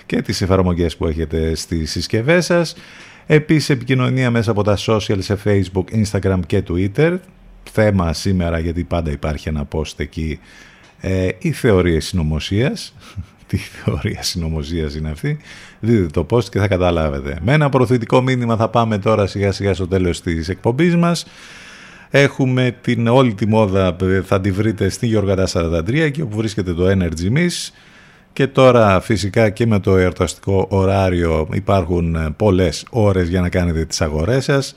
[0.06, 2.74] και τις εφαρμογές που έχετε στις συσκευές σας.
[3.26, 7.18] Επίσης επικοινωνία μέσα από τα social σε Facebook, Instagram και Twitter
[7.72, 10.38] θέμα σήμερα γιατί πάντα υπάρχει ένα post εκεί
[11.00, 12.94] ε, οι θεωρίες συνωμοσίας.
[13.46, 15.38] τι θεωρία συνωμοσίας είναι αυτή;
[15.80, 19.74] Δείτε το post και θα καταλάβετε με ένα προθετικό μήνυμα θα πάμε τώρα σιγά σιγά
[19.74, 21.26] στο τέλος της εκπομπής μας
[22.10, 26.90] Έχουμε την όλη τη μόδα, θα τη βρείτε στη Γιώργα 43 και όπου βρίσκεται το
[26.90, 27.72] Energy Miss.
[28.32, 34.00] Και τώρα φυσικά και με το εορταστικό ωράριο υπάρχουν πολλές ώρες για να κάνετε τις
[34.00, 34.74] αγορές σας.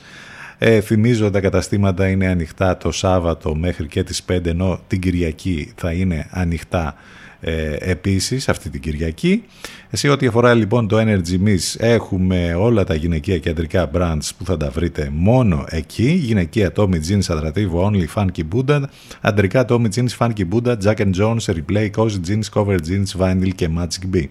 [0.64, 5.00] Ε, θυμίζω ότι τα καταστήματα είναι ανοιχτά το Σάββατο μέχρι και τις 5 ενώ την
[5.00, 6.96] Κυριακή θα είναι ανοιχτά
[7.40, 9.44] ε, επίσης αυτή την Κυριακή.
[9.92, 14.58] Σε ό,τι αφορά λοιπόν το Energy Miss έχουμε όλα τα γυναικεία κεντρικά brands που θα
[14.58, 16.12] τα βρείτε μόνο εκεί.
[16.12, 18.82] Γυναικεία Tommy Jeans Adrattivo Only Funky Buddha,
[19.22, 23.70] αντρικά Tommy Jeans Funky Buddha, Jack and Jones, Replay, Cozy Jeans, Cover Jeans, Vinyl και
[23.78, 24.24] Magic B.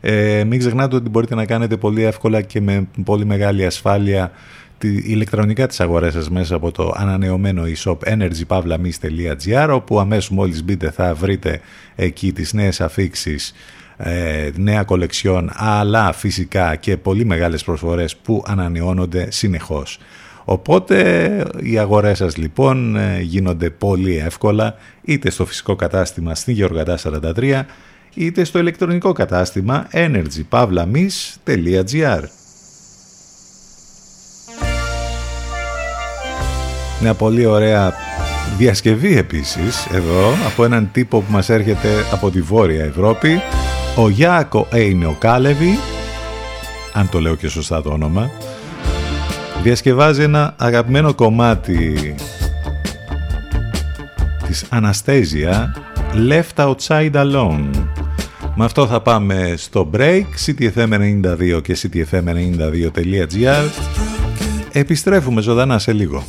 [0.00, 4.32] Ε, μην ξεχνάτε ότι μπορείτε να κάνετε πολύ εύκολα και με πολύ μεγάλη ασφάλεια
[4.78, 10.90] τη ηλεκτρονικά τις αγορές σας μέσα από το ανανεωμένο e-shop energypavlamis.gr όπου αμέσως μόλις μπείτε
[10.90, 11.60] θα βρείτε
[11.94, 13.52] εκεί τις νέες αφήξεις
[13.96, 19.98] ε, νέα κολεξιόν αλλά φυσικά και πολύ μεγάλες προσφορές που ανανεώνονται συνεχώς.
[20.44, 21.28] Οπότε
[21.62, 24.74] οι αγορές σας λοιπόν ε, γίνονται πολύ εύκολα
[25.04, 26.98] είτε στο φυσικό κατάστημα στην Γεωργατά
[27.36, 27.62] 43
[28.14, 32.37] είτε στο ηλεκτρονικό κατάστημα energypavlamis.gr
[37.00, 37.94] Μια πολύ ωραία
[38.58, 43.40] διασκευή επίσης εδώ από έναν τύπο που μας έρχεται από τη Βόρεια Ευρώπη.
[43.96, 45.78] Ο Γιάκο Έινο Κάλεβι
[46.92, 48.30] αν το λέω και σωστά το όνομα
[49.62, 52.14] διασκευάζει ένα αγαπημένο κομμάτι
[54.46, 55.74] της Αναστέζια
[56.28, 57.70] Left Outside Alone.
[58.54, 63.68] Με αυτό θα πάμε στο break ctfm92 και ctfm92.gr
[64.72, 66.24] Επιστρέφουμε ζωντανά σε λίγο.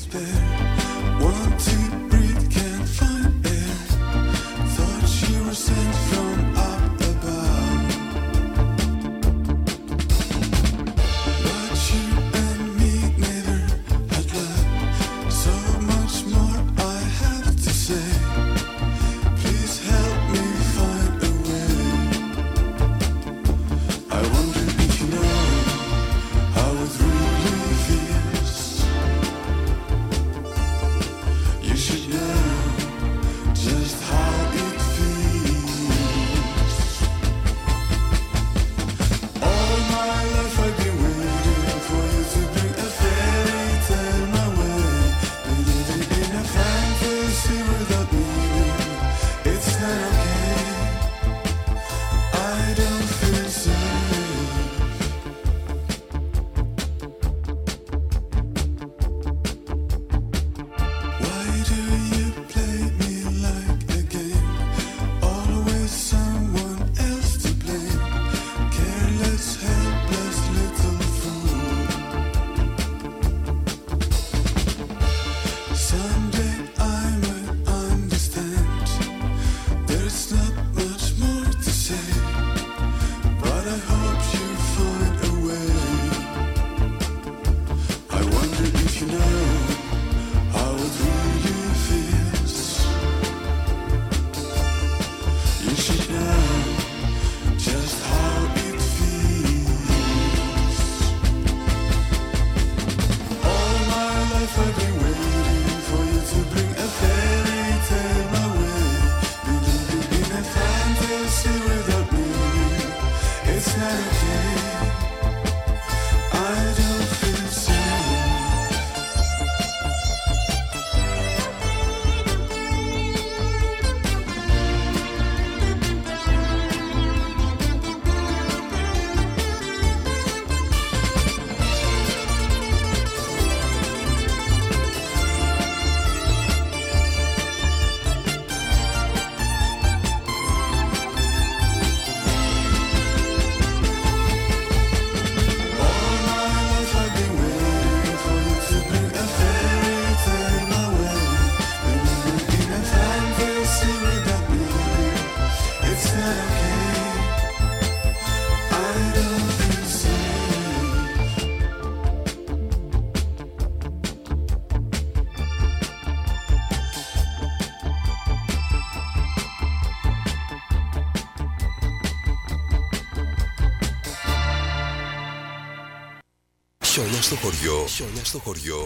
[176.90, 177.86] Χιόνια στο χωριό.
[177.88, 178.84] Χιόνια στο χωριό.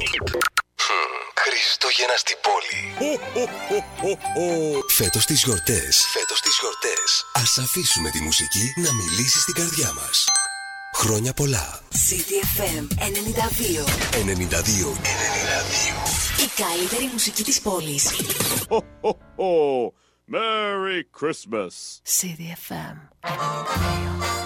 [1.36, 2.82] Χριστούγεννα στην πόλη.
[4.88, 6.06] Φέτος τις γιορτές.
[6.12, 7.26] Φέτος τις γιορτές.
[7.34, 10.28] Α αφήσουμε τη μουσική να μιλήσει στην καρδιά μας.
[10.96, 11.80] Χρόνια πολλά.
[11.92, 13.86] CDFM 92.
[14.12, 14.94] 92.
[14.94, 14.98] 92.
[16.44, 18.10] Η καλύτερη μουσική της πόλης.
[20.34, 21.74] Merry Christmas.
[22.18, 24.43] CDFM 92.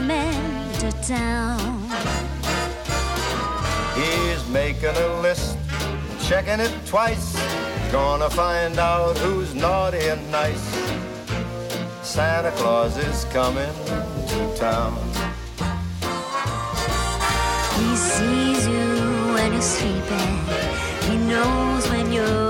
[0.00, 1.58] Coming to town.
[3.94, 5.58] He's making a list,
[6.26, 7.36] checking it twice.
[7.92, 10.64] Gonna find out who's naughty and nice.
[12.02, 13.74] Santa Claus is coming
[14.30, 14.96] to town.
[17.76, 18.88] He sees you
[19.34, 20.32] when you're sleeping.
[21.08, 22.49] He knows when you're.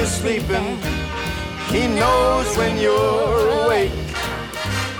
[0.00, 0.78] You're sleeping.
[1.68, 3.92] He knows when you're awake.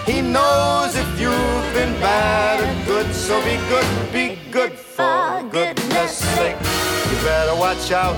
[0.05, 3.07] He knows if you've been bad or good.
[3.15, 6.61] So be good, be good for goodness sake.
[7.09, 8.15] You better watch out.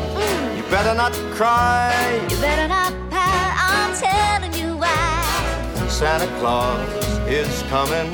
[0.56, 1.94] You better not cry.
[2.28, 3.52] You better not pout.
[3.74, 5.86] I'm telling you why.
[5.88, 6.90] Santa Claus
[7.28, 8.10] is coming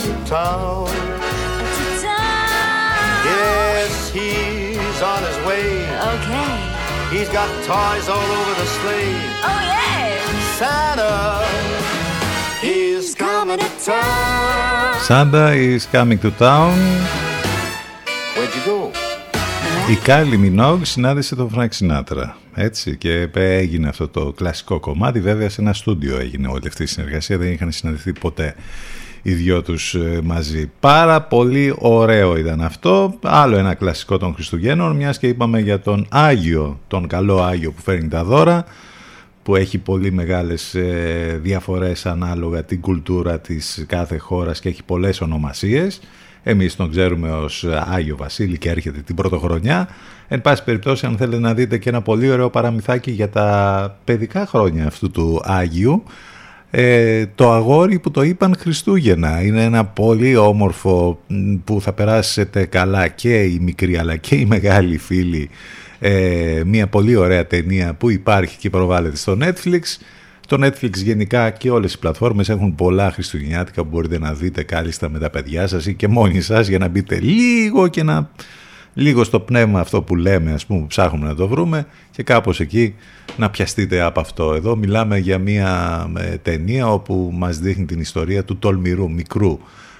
[0.00, 0.86] to town.
[1.78, 3.26] To town.
[3.28, 5.84] Yes, he's on his way.
[6.14, 6.75] Okay.
[7.12, 9.14] He's got toys all over the sleigh.
[9.50, 9.96] Oh yeah.
[10.58, 11.14] Santa,
[12.66, 14.94] he's coming to town.
[15.08, 16.74] Santa is coming to town.
[18.34, 18.90] Where'd you go?
[19.90, 22.36] Η Κάιλι Μινόγκ συνάντησε τον Φρανκ Σινάτρα.
[22.54, 25.20] Έτσι και έγινε αυτό το κλασικό κομμάτι.
[25.20, 27.38] Βέβαια σε ένα στούντιο έγινε όλη αυτή η συνεργασία.
[27.38, 28.54] Δεν είχαν συναντηθεί ποτέ
[29.28, 30.70] οι δυο τους ε, μαζί.
[30.80, 33.18] Πάρα πολύ ωραίο ήταν αυτό.
[33.22, 34.96] Άλλο ένα κλασικό των Χριστουγέννων.
[34.96, 38.64] Μιας και είπαμε για τον Άγιο, τον καλό Άγιο που φέρνει τα δώρα
[39.42, 45.20] που έχει πολύ μεγάλες ε, διαφορές ανάλογα την κουλτούρα της κάθε χώρας και έχει πολλές
[45.20, 46.00] ονομασίες.
[46.42, 49.88] Εμείς τον ξέρουμε ως Άγιο Βασίλη και έρχεται την πρωτοχρονιά.
[50.28, 54.46] Εν πάση περιπτώσει αν θέλετε να δείτε και ένα πολύ ωραίο παραμυθάκι για τα παιδικά
[54.46, 56.02] χρόνια αυτού του Άγιου
[56.78, 59.42] ε, το αγόρι που το είπαν Χριστούγεννα.
[59.42, 64.44] Είναι ένα πολύ όμορφο μ, που θα περάσετε καλά και οι μικροί αλλά και οι
[64.44, 65.50] μεγάλοι φίλοι.
[65.98, 69.80] Ε, μια πολύ ωραία ταινία που υπάρχει και προβάλλεται στο Netflix.
[70.46, 75.08] Το Netflix γενικά και όλες οι πλατφόρμες έχουν πολλά χριστουγεννιάτικα που μπορείτε να δείτε κάλλιστα
[75.08, 78.30] με τα παιδιά σας ή και μόνοι σας για να μπείτε λίγο και να
[78.98, 82.60] λίγο στο πνεύμα αυτό που λέμε ας πούμε που ψάχνουμε να το βρούμε και κάπως
[82.60, 82.94] εκεί
[83.36, 84.54] να πιαστείτε από αυτό.
[84.54, 89.58] Εδώ μιλάμε για μια ε, ταινία όπου μας δείχνει την ιστορία του τολμηρού μικρού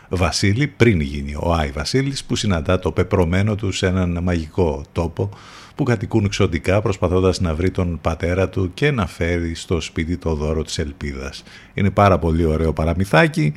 [0.08, 5.30] Βασίλη πριν γίνει ο Άι Βασίλης που συναντά το πεπρωμένο του σε έναν μαγικό τόπο
[5.74, 10.34] που κατοικούν εξωτικά προσπαθώντας να βρει τον πατέρα του και να φέρει στο σπίτι το
[10.34, 11.42] δώρο της ελπίδας.
[11.74, 13.52] Είναι πάρα πολύ ωραίο παραμυθάκι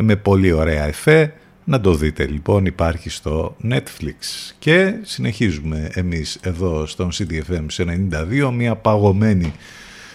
[0.00, 1.32] με πολύ ωραία εφέ
[1.68, 4.52] να το δείτε λοιπόν, υπάρχει στο Netflix.
[4.58, 8.08] Και συνεχίζουμε εμείς εδώ στον CDFM σε
[8.44, 9.52] 92, μια παγωμένη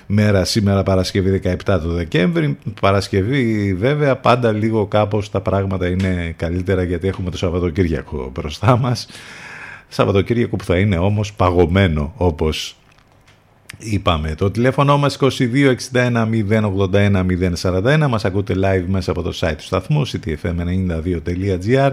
[0.07, 2.57] μέρα σήμερα Παρασκευή 17 του Δεκέμβρη.
[2.81, 9.07] Παρασκευή βέβαια πάντα λίγο κάπως τα πράγματα είναι καλύτερα γιατί έχουμε το Σαββατοκύριακο μπροστά μας.
[9.87, 12.77] Σαββατοκύριακο που θα είναι όμως παγωμένο όπως
[13.78, 14.36] είπαμε.
[14.36, 17.26] Το τηλέφωνο μας 2261 081
[17.61, 21.91] 041 μας ακούτε live μέσα από το site του σταθμού ctfm92.gr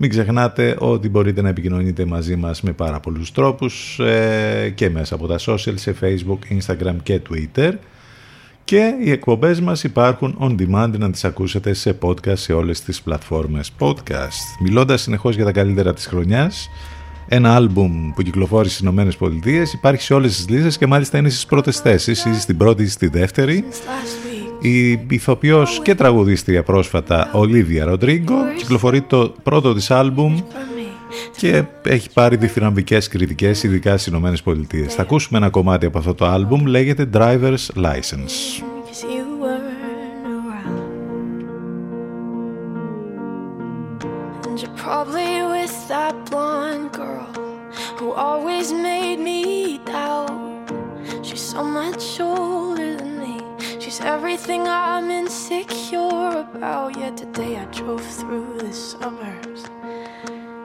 [0.00, 5.14] μην ξεχνάτε ότι μπορείτε να επικοινωνείτε μαζί μας με πάρα πολλούς τρόπους ε, και μέσα
[5.14, 7.72] από τα social σε facebook, instagram και twitter
[8.64, 13.02] και οι εκπομπές μας υπάρχουν on demand να τις ακούσετε σε podcast σε όλες τις
[13.02, 14.60] πλατφόρμες podcast.
[14.62, 16.68] Μιλώντας συνεχώς για τα καλύτερα της χρονιάς,
[17.28, 21.28] ένα άλμπουμ που κυκλοφόρησε στις Ηνωμένες Πολιτείες υπάρχει σε όλες τις λίστες και μάλιστα είναι
[21.28, 23.64] στις πρώτες θέσεις ή στην πρώτη ή στη δεύτερη
[24.60, 30.38] Η ηθοποιός και τραγουδίστρια πρόσφατα Ολίβια Ροντρίγκο κυκλοφορεί το πρώτο της άλμπουμ
[31.36, 34.94] και έχει πάρει διθυραμβικές κριτικές ειδικά στις Ηνωμένες Πολιτείες.
[34.94, 38.62] Θα ακούσουμε ένα κομμάτι από αυτό το άλμπουμ λέγεται Driver's License.
[45.88, 47.32] That blonde girl
[47.96, 50.70] who always made me doubt.
[51.22, 53.40] She's so much older than me.
[53.80, 56.94] She's everything I'm insecure about.
[56.98, 59.62] Yet today I drove through the suburbs.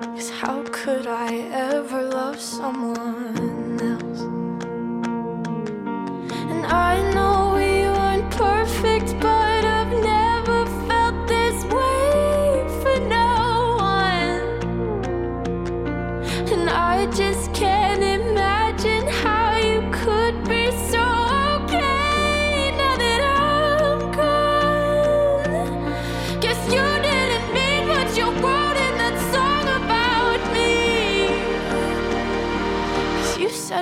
[0.01, 1.35] Cause how could I
[1.71, 4.21] ever love someone else?
[6.51, 9.42] And I know we weren't perfect, but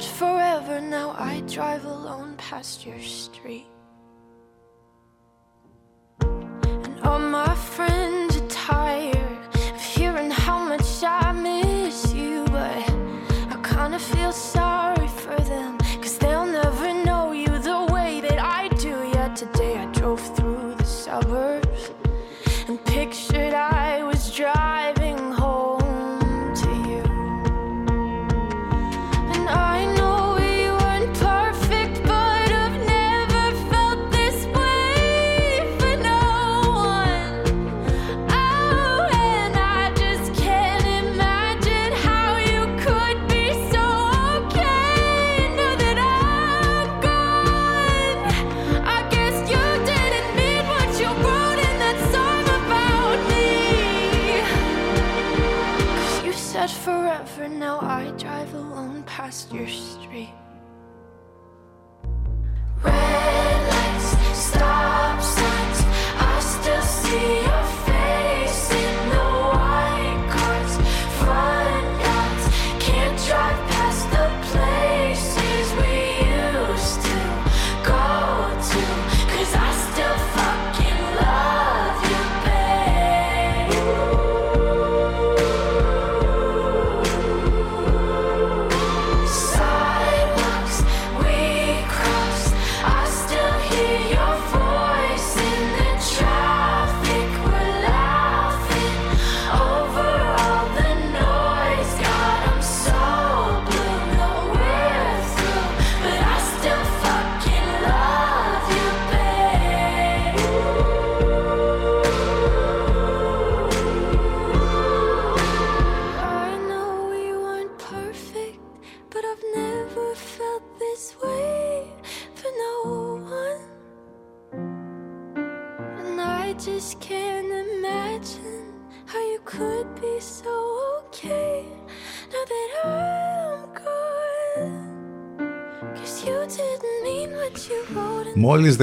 [0.06, 3.21] forever, now I drive alone past your street.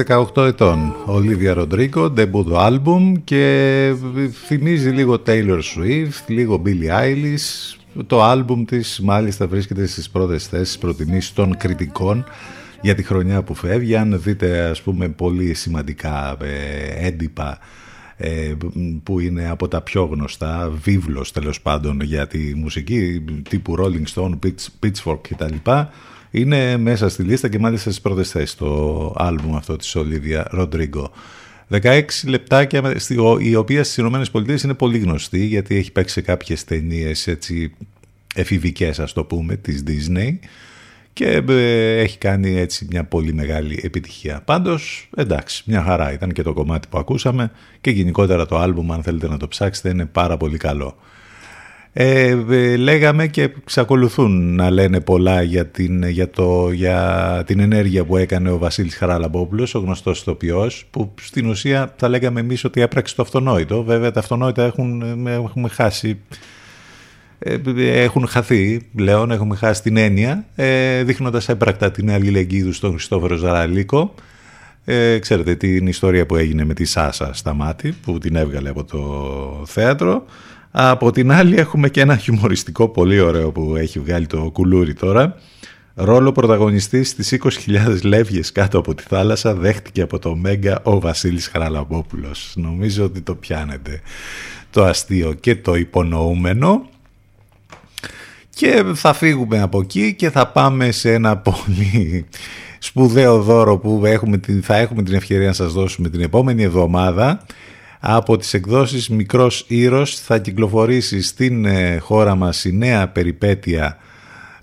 [0.07, 3.93] 18 ετών, Ολίβια Ροντρίγκο, ντεμπούτο άλμπουμ και
[4.45, 7.77] θυμίζει λίγο Taylor Swift, λίγο Billie Eilish.
[8.07, 12.25] Το άλμπουμ της μάλιστα βρίσκεται στις πρώτες θέσεις προτιμήσεις των κριτικών
[12.81, 13.95] για τη χρονιά που φεύγει.
[13.95, 17.59] Αν δείτε ας πούμε πολύ σημαντικά ε, έντυπα
[18.17, 18.53] ε,
[19.03, 24.39] που είναι από τα πιο γνωστά, βίβλος τέλος πάντων για τη μουσική τύπου Rolling Stone,
[24.45, 25.71] Pitch, Pitchfork κτλ.
[26.31, 31.03] Είναι μέσα στη λίστα και μάλιστα στις πρώτες θέσεις το άλμπουμ αυτό της Olivia Rodrigo.
[31.69, 32.95] 16 λεπτάκια,
[33.39, 37.73] η οποία στις Ηνωμένες Πολιτείες είναι πολύ γνωστή γιατί έχει παίξει σε κάποιες ταινίες έτσι
[38.35, 40.37] εφηβικές ας το πούμε της Disney
[41.13, 44.41] και ε, έχει κάνει έτσι μια πολύ μεγάλη επιτυχία.
[44.45, 47.51] Πάντως εντάξει μια χαρά ήταν και το κομμάτι που ακούσαμε
[47.81, 50.95] και γενικότερα το άλμπουμ αν θέλετε να το ψάξετε είναι πάρα πολύ καλό.
[51.93, 58.05] Ε, ε, λέγαμε και ξακολουθούν να λένε πολλά για την, για, το, για την ενέργεια
[58.05, 62.81] που έκανε ο Βασίλης Χαραλαμπόπουλος, ο γνωστός ηθοποιός, που στην ουσία θα λέγαμε εμείς ότι
[62.81, 63.83] έπραξε το αυτονόητο.
[63.83, 66.19] Βέβαια τα αυτονόητα έχουν, έχουμε χάσει
[67.39, 72.91] ε, έχουν χαθεί πλέον, έχουμε χάσει την έννοια, ε, δείχνοντας έμπρακτα την αλληλεγγύη τους στον
[72.91, 74.13] Χριστόφορο Ζαραλίκο.
[74.85, 78.83] Ε, ξέρετε την ιστορία που έγινε με τη Σάσα στα μάτι, που την έβγαλε από
[78.83, 80.25] το θέατρο.
[80.71, 85.35] Από την άλλη έχουμε και ένα χιουμοριστικό πολύ ωραίο που έχει βγάλει το κουλούρι τώρα,
[86.01, 91.47] Ρόλο πρωταγωνιστής στις 20.000 λεύγες κάτω από τη θάλασσα δέχτηκε από το Μέγκα ο Βασίλης
[91.47, 92.53] Χαραλαμπόπουλος.
[92.55, 94.01] Νομίζω ότι το πιάνετε
[94.69, 96.89] το αστείο και το υπονοούμενο.
[98.49, 102.25] Και θα φύγουμε από εκεί και θα πάμε σε ένα πολύ
[102.79, 107.45] σπουδαίο δώρο που έχουμε, θα έχουμε την ευκαιρία να σας δώσουμε την επόμενη εβδομάδα
[107.99, 113.97] από τις εκδόσεις Μικρός Ήρος θα κυκλοφορήσει στην ε, χώρα μας η νέα περιπέτεια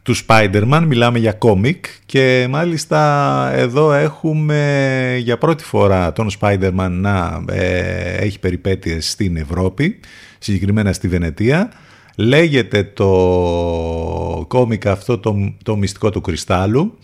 [0.02, 7.44] του Spider-Man, μιλάμε για κόμικ και μάλιστα εδώ έχουμε για πρώτη φορά τον Spider-Man να
[7.48, 10.00] ε, έχει περιπέτειες στην Ευρώπη,
[10.38, 11.72] συγκεκριμένα στη Βενετία.
[12.16, 16.98] Λέγεται το κόμικ αυτό το, το μυστικό του κρυστάλλου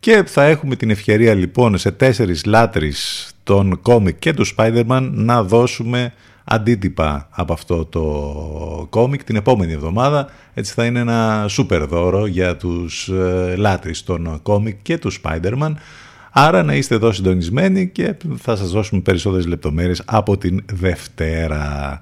[0.00, 5.42] και θα έχουμε την ευκαιρία λοιπόν σε τέσσερις λάτρεις των κόμικ και του Spider-Man να
[5.42, 6.12] δώσουμε
[6.44, 10.28] αντίτυπα από αυτό το κόμικ την επόμενη εβδομάδα.
[10.54, 15.72] Έτσι θα είναι ένα σούπερ δώρο για τους ε, λάτρεις των κόμικ και του Spider-Man.
[16.30, 22.00] Άρα να είστε εδώ συντονισμένοι και θα σας δώσουμε περισσότερες λεπτομέρειες από την Δευτέρα.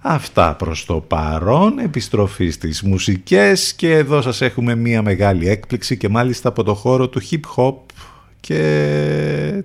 [0.00, 6.08] Αυτά προς το παρόν, επιστροφή στις μουσικές και εδώ σας έχουμε μία μεγάλη έκπληξη και
[6.08, 7.74] μάλιστα από το χώρο του hip hop
[8.40, 9.64] και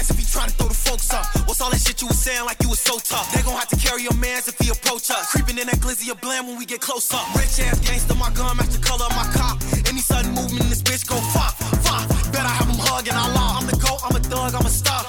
[0.00, 1.26] Ass if he try to throw the folks up.
[1.46, 3.28] What's all that shit you was saying like you was so tough?
[3.34, 5.30] They gon' have to carry your mans if he approach us.
[5.32, 7.26] Creeping in that glizzy of blam when we get close up.
[7.36, 9.60] Rich ass gangster, my gun match the color of my cop.
[9.86, 11.52] Any sudden movement this bitch go fop,
[11.84, 12.08] fop.
[12.32, 13.60] Better have him hug and I law.
[13.60, 15.04] I'm the goat, I'm a thug, I'm a star.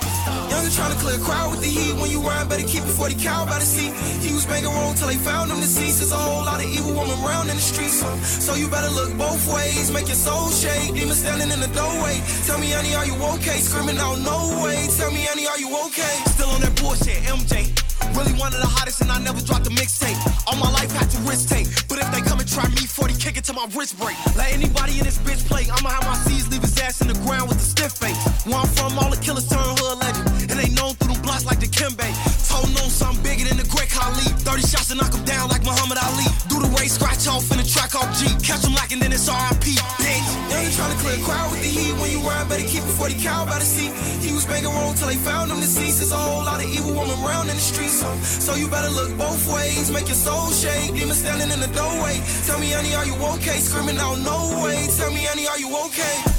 [0.62, 1.94] Young trying to clear a crowd with the heat.
[1.98, 3.94] When you rhyme, better keep it 40 cow by the seat.
[4.22, 6.00] He was banging wrong till they found him deceased.
[6.00, 8.06] There's a whole lot of evil woman around in the streets.
[8.46, 9.92] So you better look both ways.
[9.92, 10.94] Make your soul shake.
[10.94, 12.22] Demon standing in the doorway.
[12.46, 13.58] Tell me, honey, are you okay?
[13.58, 14.86] Screaming out, no way.
[14.98, 16.16] Tell me, honey, are you okay?
[16.38, 17.74] Still on that bullshit, MJ.
[18.14, 20.20] Really one of the hottest, and I never dropped a mixtape.
[20.46, 21.66] All my life had to risk take.
[21.88, 24.18] But if they come and try me, 40 kick it to my wrist break.
[24.36, 25.66] Let anybody in this bitch play.
[25.72, 28.20] I'ma have my C's leave his ass in the ground with a stiff face.
[28.46, 30.51] Where I'm from, all the killers turn hood legend.
[30.62, 32.06] And they known through them blocks like the Kimbe.
[32.50, 34.26] Told no something bigger than the Great Khali.
[34.46, 36.28] 30 shots to knock him down like Muhammad Ali.
[36.50, 38.28] Do the race, scratch off in the track off G.
[38.46, 39.80] Catch him lacking, then it's RIP.
[39.98, 40.30] Bitch.
[40.50, 41.94] They ain't clear a crowd with the heat.
[41.98, 43.94] When you ride, better keep it 40 cow by the seat.
[44.22, 45.98] He was banging wrong till they found him deceased.
[46.00, 47.98] There's a whole lot of evil woman around in the streets.
[48.02, 49.90] So, so you better look both ways.
[49.90, 50.94] Make your soul shake.
[50.94, 52.22] Demon standing in the doorway.
[52.46, 53.58] Tell me, honey, are you okay?
[53.58, 54.86] Screaming out, no way.
[54.98, 56.31] Tell me, honey, are you okay?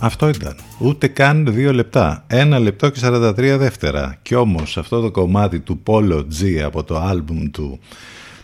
[0.00, 0.56] Αυτό ήταν.
[0.78, 2.24] Ούτε καν δύο λεπτά.
[2.26, 4.18] Ένα λεπτό και 43 δεύτερα.
[4.22, 7.78] Κι όμως αυτό το κομμάτι του Polo G από το άλμπουμ του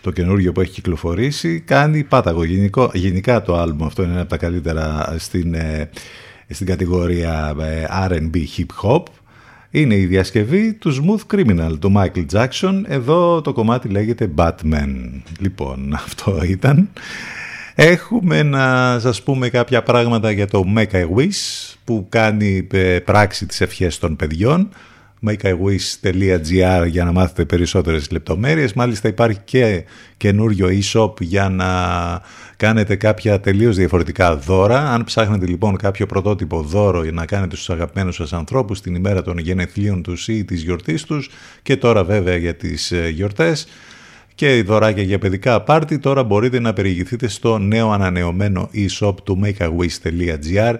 [0.01, 2.43] το καινούργιο που έχει κυκλοφορήσει κάνει πάταγο.
[2.43, 5.89] Γενικό, γενικά το άλμπουμ αυτό είναι ένα από τα καλύτερα στην, ε,
[6.49, 9.03] στην κατηγορία ε, R&B hip hop.
[9.69, 12.81] Είναι η διασκευή του Smooth Criminal του Michael Jackson.
[12.87, 15.21] Εδώ το κομμάτι λέγεται Batman.
[15.39, 16.89] Λοιπόν, αυτό ήταν.
[17.77, 23.45] Έχουμε να σας πούμε κάποια πράγματα για το Make a Wish που κάνει ε, πράξη
[23.45, 24.69] τις ευχές των παιδιών
[25.27, 28.73] makeiwish.gr για να μάθετε περισσότερες λεπτομέρειες.
[28.73, 29.83] Μάλιστα υπάρχει και
[30.17, 31.69] καινούριο e-shop για να
[32.55, 34.91] κάνετε κάποια τελείως διαφορετικά δώρα.
[34.91, 39.21] Αν ψάχνετε λοιπόν κάποιο πρωτότυπο δώρο για να κάνετε στους αγαπημένους σας ανθρώπους την ημέρα
[39.21, 41.29] των γενεθλίων τους ή της γιορτής τους
[41.61, 43.67] και τώρα βέβαια για τις ε, γιορτές,
[44.35, 50.75] και δωράκια για παιδικά πάρτι, τώρα μπορείτε να περιηγηθείτε στο νέο ανανεωμένο e-shop του makeawish.gr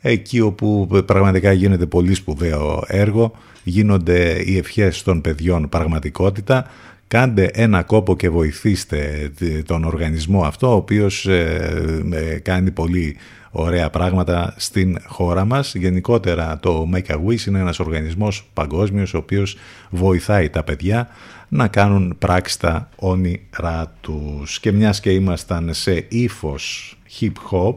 [0.00, 3.32] εκεί όπου πραγματικά γίνεται πολύ σπουδαίο έργο,
[3.64, 6.70] γίνονται οι ευχές των παιδιών πραγματικότητα.
[7.08, 9.30] Κάντε ένα κόπο και βοηθήστε
[9.66, 13.16] τον οργανισμό αυτό, ο οποίος ε, κάνει πολύ
[13.58, 15.74] ωραία πράγματα στην χώρα μας.
[15.74, 19.56] Γενικότερα το Make-A-Wish είναι ένας οργανισμός παγκόσμιος, ο οποίος
[19.90, 21.08] βοηθάει τα παιδιά
[21.48, 24.60] να κάνουν πράξη τα όνειρά τους.
[24.60, 27.76] Και μιας και ήμασταν σε ύφος hip hop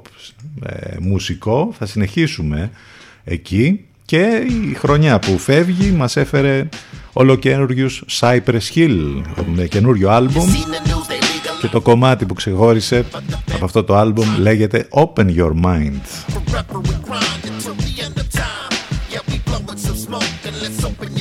[0.66, 2.72] ε, μουσικό θα συνεχίσουμε
[3.24, 6.70] εκεί και η χρονιά που φεύγει μας έφερε
[7.14, 9.22] ολοκένουργιους Cypress Hill
[9.56, 10.50] με καινούριο άλμπουμ
[11.62, 13.06] και το κομμάτι που ξεχώρισε
[13.54, 16.02] από αυτό το άλμπουμ λέγεται Open Your Mind.
[21.16, 21.19] your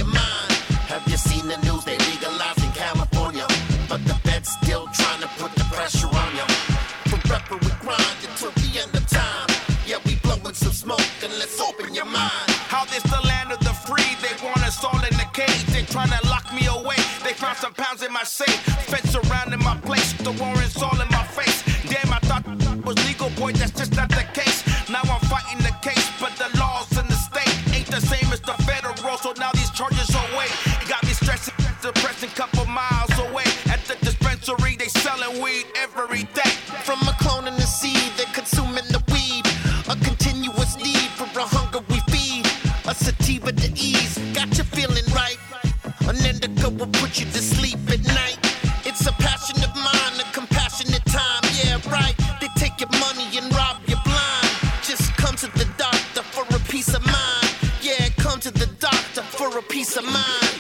[18.19, 18.53] pounds in.
[18.91, 20.13] Fence around in my place.
[20.15, 21.63] The warrants all in my face.
[21.89, 22.47] Damn, I thought
[22.85, 23.53] was legal, boy.
[23.53, 24.65] That's just not the case.
[24.91, 28.41] Now I'm fighting the case, but the laws in the state ain't the same as
[28.41, 28.95] the federal.
[29.19, 30.49] So now these charges are away.
[30.89, 33.49] Got me stressing, depressing, couple miles away.
[33.71, 36.53] At the dispensary, they selling weed every day.
[36.85, 39.45] From a clone in the seed, they're consuming the weed.
[39.89, 42.47] A continuous need for a hunger we feed.
[42.87, 45.39] A sativa to ease, got you feeling right.
[46.09, 47.58] An indica will put you to sleep
[59.39, 60.58] for a peace of mind.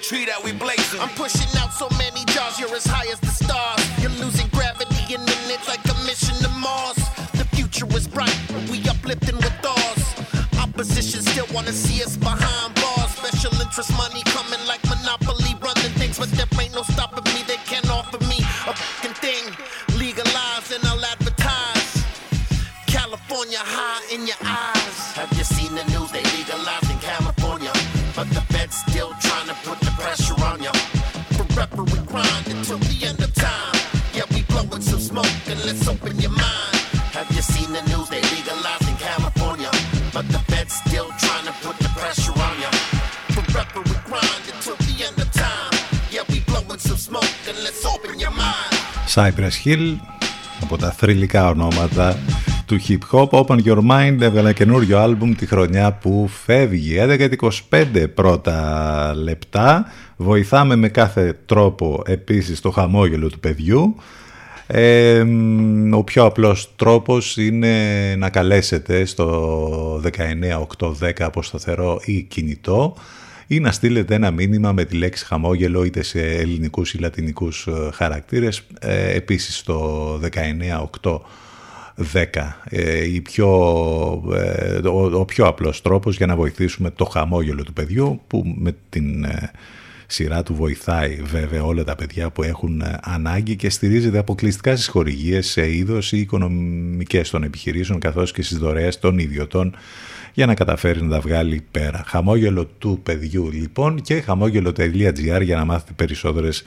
[0.00, 1.00] Tree that we blazing.
[1.00, 3.49] I'm pushing out so many jars, you're as high as the stars.
[49.14, 49.96] Cypress Hill
[50.62, 52.18] από τα θρηλυκά ονόματα
[52.66, 53.28] του hip hop.
[53.28, 56.96] Open Your Mind έβγαλε καινούριο άλμπουμ τη χρονιά που φεύγει.
[57.70, 59.86] 11-25 πρώτα λεπτά.
[60.16, 63.96] Βοηθάμε με κάθε τρόπο επίσης το χαμόγελο του παιδιού.
[64.66, 65.24] Ε,
[65.92, 70.02] ο πιο απλός τρόπος είναι να καλέσετε στο
[70.80, 72.94] 19810 από σταθερό ή κινητό
[73.52, 77.90] ή να στείλετε ένα μήνυμα με τη λέξη χαμόγελο είτε σε ελληνικούς ή λατινικούς ε,
[77.92, 78.62] χαρακτήρες.
[78.80, 80.20] Ε, επίσης στο
[81.02, 81.18] 19810
[82.64, 83.48] ε, η πιο,
[84.34, 88.76] ε, ο, ο πιο απλός τρόπος για να βοηθήσουμε το χαμόγελο του παιδιού που με
[88.88, 89.50] την ε,
[90.12, 94.88] σειρά του βοηθάει βέβαια όλα τα παιδιά που έχουν ε, ανάγκη και στηρίζεται αποκλειστικά στις
[94.88, 99.74] χορηγίες σε είδος ή οικονομικές των επιχειρήσεων καθώς και στις δωρεές των ιδιωτών
[100.32, 102.04] για να καταφέρει να τα βγάλει πέρα.
[102.06, 106.62] Χαμόγελο του παιδιού λοιπόν και χαμόγελο.gr για να μάθετε περισσότερες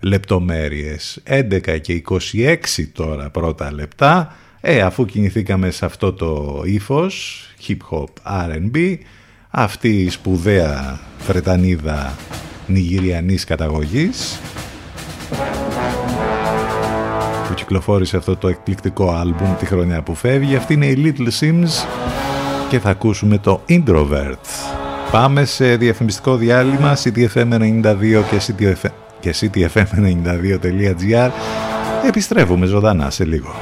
[0.00, 1.22] λεπτομέρειες.
[1.28, 2.02] 11 και
[2.32, 2.56] 26
[2.92, 4.36] τώρα πρώτα λεπτά.
[4.60, 8.04] Ε, αφού κινηθήκαμε σε αυτό το ύφος, hip hop
[8.48, 8.96] R&B,
[9.50, 12.16] αυτή η σπουδαία Βρετανίδα
[12.66, 14.40] νιγηριανής καταγωγής
[17.48, 20.56] που κυκλοφόρησε αυτό το εκπληκτικό άλμπουμ τη χρονιά που φεύγει.
[20.56, 21.84] Αυτή είναι η Little Sims
[22.72, 24.44] και θα ακούσουμε το Introvert.
[25.10, 28.90] Πάμε σε διαφημιστικό διάλειμμα ctfm92 και, CTFM,
[29.20, 31.30] και ctfm92.gr
[32.06, 33.54] Επιστρέφουμε ζωντανά σε λίγο.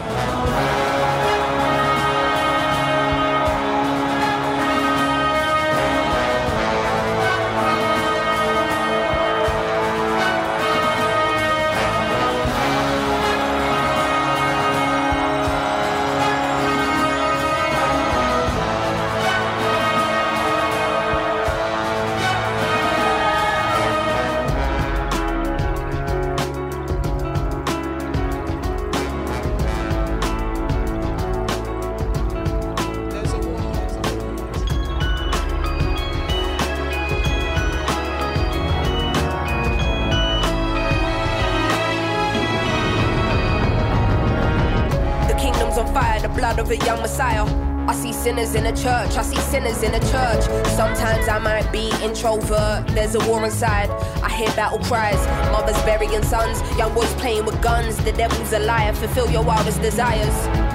[46.71, 47.45] The the a young messiah.
[47.89, 50.45] I see sinners in a church, I see sinners in a church.
[50.77, 53.91] Sometimes I might be introvert, there's a war inside.
[54.23, 55.19] I hear battle cries,
[55.51, 57.97] mothers burying sons, young boys playing with guns.
[58.05, 60.60] The devil's a liar, fulfill your wildest desires.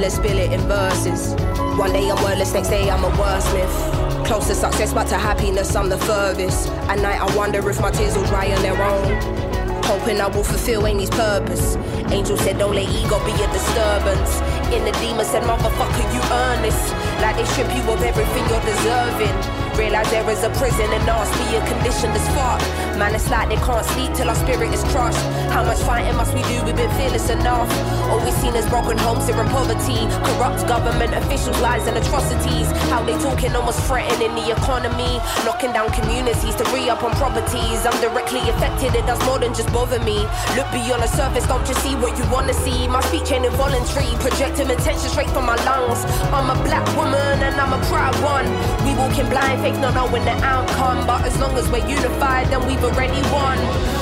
[0.00, 1.34] And spill it in verses.
[1.76, 4.26] One day I'm wordless, next day I'm a wordsmith.
[4.26, 6.68] Close to success, but to happiness I'm the furthest.
[6.88, 9.42] At night I wonder if my tears will dry on their own.
[9.84, 11.76] Hoping I will fulfill Amy's purpose.
[12.10, 14.40] Angel said, don't let ego be a disturbance.
[14.72, 16.92] In the demon said, motherfucker, you earn this.
[17.20, 19.36] Like they strip you of everything you're deserving.
[19.76, 22.62] Realize there is a prison and me a condition as fuck.
[23.02, 25.18] Man, it's like they can't sleep till our spirit is crushed.
[25.50, 26.62] How much fighting must we do?
[26.62, 27.66] We've been fearless enough.
[28.06, 30.06] All we've seen is broken homes here in poverty.
[30.22, 32.70] Corrupt government officials, lies and atrocities.
[32.94, 35.18] How they talking almost threatening the economy.
[35.42, 37.82] Knocking down communities to re up on properties.
[37.82, 40.22] I'm directly affected, it does more than just bother me.
[40.54, 42.86] Look beyond the surface, don't just see what you wanna see.
[42.86, 46.06] My speech ain't involuntary, projecting attention straight from my lungs.
[46.30, 48.46] I'm a black woman and I'm a proud one.
[48.86, 51.02] We walking blind, faith not knowing the outcome.
[51.04, 54.01] But as long as we're unified, then we've already won.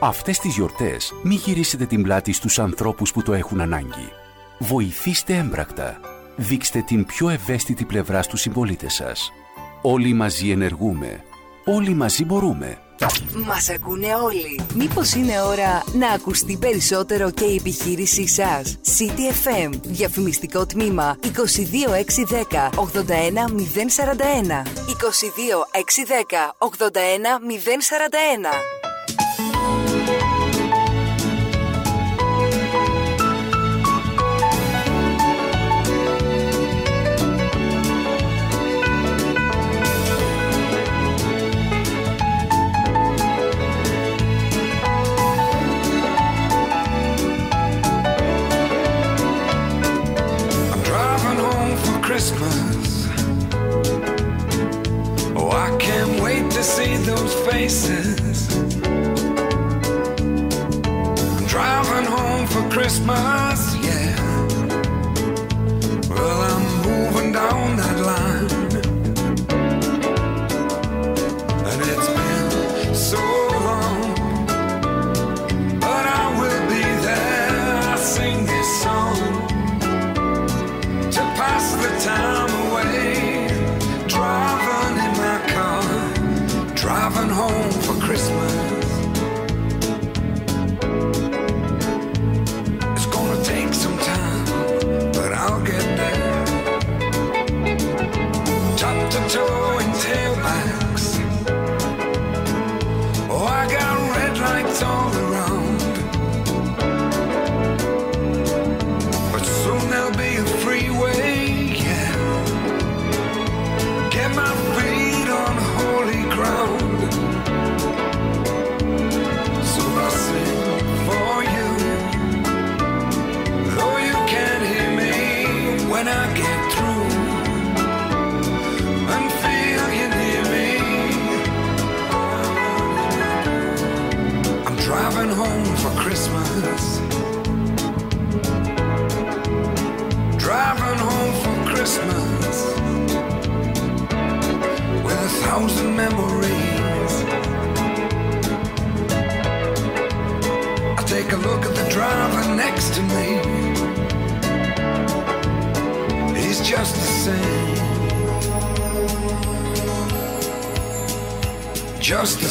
[0.00, 4.12] Αυτές τις γιορτές μη γυρίσετε την πλάτη στους ανθρώπους που το έχουν ανάγκη.
[4.58, 6.00] Βοηθήστε έμπρακτα.
[6.36, 9.32] Δείξτε την πιο ευαίσθητη πλευρά στους συμπολίτες σας.
[9.82, 11.24] Όλοι μαζί ενεργούμε.
[11.64, 12.78] Όλοι μαζί μπορούμε.
[13.46, 14.60] Μας ακούνε όλοι.
[14.74, 24.62] Μήπως είναι ώρα να ακουστεί περισσότερο και η επιχείρησή σας; CTFM, διαφημιστικό τμήμα 22610 81041.
[24.86, 28.77] 22610 81041.
[62.78, 63.67] Christmas,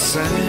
[0.08, 0.47] sand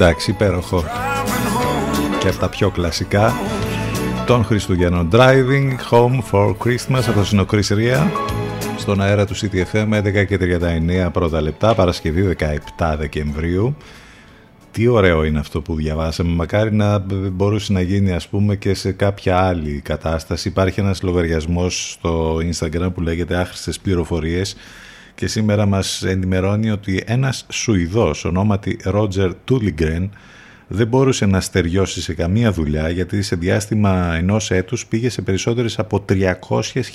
[0.00, 0.84] Εντάξει, υπέροχο.
[2.18, 3.32] Και από τα πιο κλασικά
[4.26, 5.08] των Χριστουγέννων.
[5.12, 6.98] Driving Home for Christmas.
[6.98, 8.10] Αυτός είναι ο Chris Ria.
[8.78, 10.38] Στον αέρα του CTFM 11 και
[11.06, 11.74] 39 πρώτα λεπτά.
[11.74, 12.36] Παρασκευή
[12.78, 13.76] 17 Δεκεμβρίου.
[14.72, 16.34] Τι ωραίο είναι αυτό που διαβάσαμε.
[16.34, 16.98] Μακάρι να
[17.32, 20.48] μπορούσε να γίνει ας πούμε και σε κάποια άλλη κατάσταση.
[20.48, 24.56] Υπάρχει ένας λογαριασμός στο Instagram που λέγεται άχρηστες πληροφορίες
[25.18, 30.10] και σήμερα μας ενημερώνει ότι ένας Σουηδός ονόματι Roger Τούλιγκρεν
[30.68, 35.78] δεν μπορούσε να στεριώσει σε καμία δουλειά γιατί σε διάστημα ενός έτους πήγε σε περισσότερες
[35.78, 36.34] από 300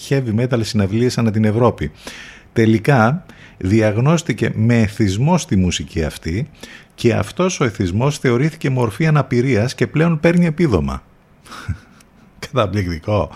[0.09, 1.91] heavy metal συναυλίες ανά την Ευρώπη.
[2.53, 3.25] Τελικά
[3.57, 6.49] διαγνώστηκε με εθισμό στη μουσική αυτή
[6.95, 11.03] και αυτός ο εθισμός θεωρήθηκε μορφή αναπηρίας και πλέον παίρνει επίδομα.
[12.51, 13.29] Καταπληκτικό.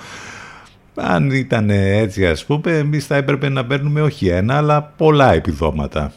[0.98, 6.14] Αν ήταν έτσι ας πούμε, εμείς θα έπρεπε να παίρνουμε όχι ένα, αλλά πολλά επιδόματα.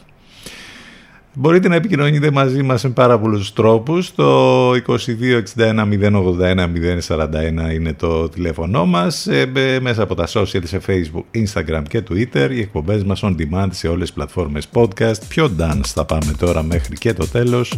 [1.33, 4.15] Μπορείτε να επικοινωνείτε μαζί μας με πάρα πολλούς τρόπους.
[4.15, 6.67] Το 2261 081
[7.07, 9.27] 041 είναι το τηλέφωνό μας.
[9.27, 12.49] Ε, μέσα από τα social σε Facebook, Instagram και Twitter.
[12.51, 15.21] Οι εκπομπές μας on demand σε όλες τις πλατφόρμες podcast.
[15.27, 17.73] Πιο dance θα πάμε τώρα μέχρι και το τέλος.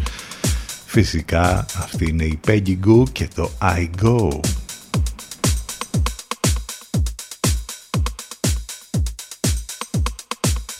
[0.85, 4.39] Φυσικά αυτή είναι η Peggy Goo και το I Go.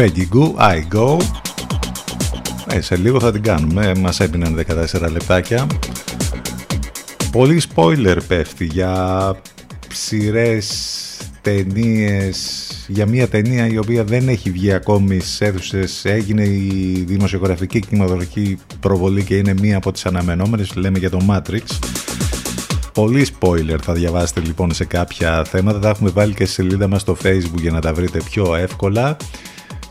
[0.00, 1.18] Peggy Goo, I Go.
[2.68, 4.64] Ε, σε λίγο θα την κάνουμε, μας έπιναν
[5.00, 5.66] 14 λεπτάκια.
[7.32, 9.34] Πολύ spoiler πέφτει για
[9.88, 10.66] σειρές,
[11.40, 16.04] ταινίες, για μια ταινία η οποία δεν έχει βγει ακόμη στις αίθουσες.
[16.04, 20.74] Έγινε η δημοσιογραφική κινηματογραφική προβολή και είναι μία από τις αναμενόμενες.
[20.74, 21.78] Λέμε για το Matrix.
[22.92, 25.78] Πολύ spoiler θα διαβάσετε λοιπόν σε κάποια θέματα.
[25.78, 29.16] Τα έχουμε βάλει και στη σελίδα μας στο facebook για να τα βρείτε πιο εύκολα.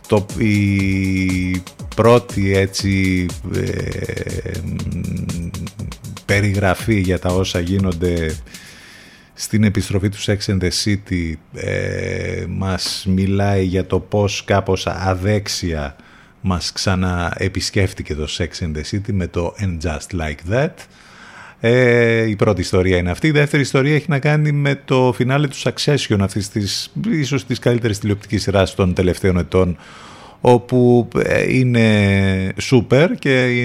[0.09, 1.61] Το, η
[1.95, 3.25] πρώτη έτσι
[3.55, 4.51] ε,
[6.25, 8.35] περιγραφή για τα όσα γίνονται
[9.33, 15.95] στην επιστροφή του Sex and the City ε, μας μιλάει για το πως κάπως αδέξια
[16.41, 20.73] μας ξαναεπισκέφτηκε το Sex and the City με το And Just Like That.
[21.61, 23.27] Ε, η πρώτη ιστορία είναι αυτή.
[23.27, 27.59] Η δεύτερη ιστορία έχει να κάνει με το φινάλε του Succession αυτής της ίσως της
[27.59, 29.77] καλύτερης τηλεοπτικής σειράς των τελευταίων ετών
[30.41, 33.61] όπου ε, είναι σούπερ και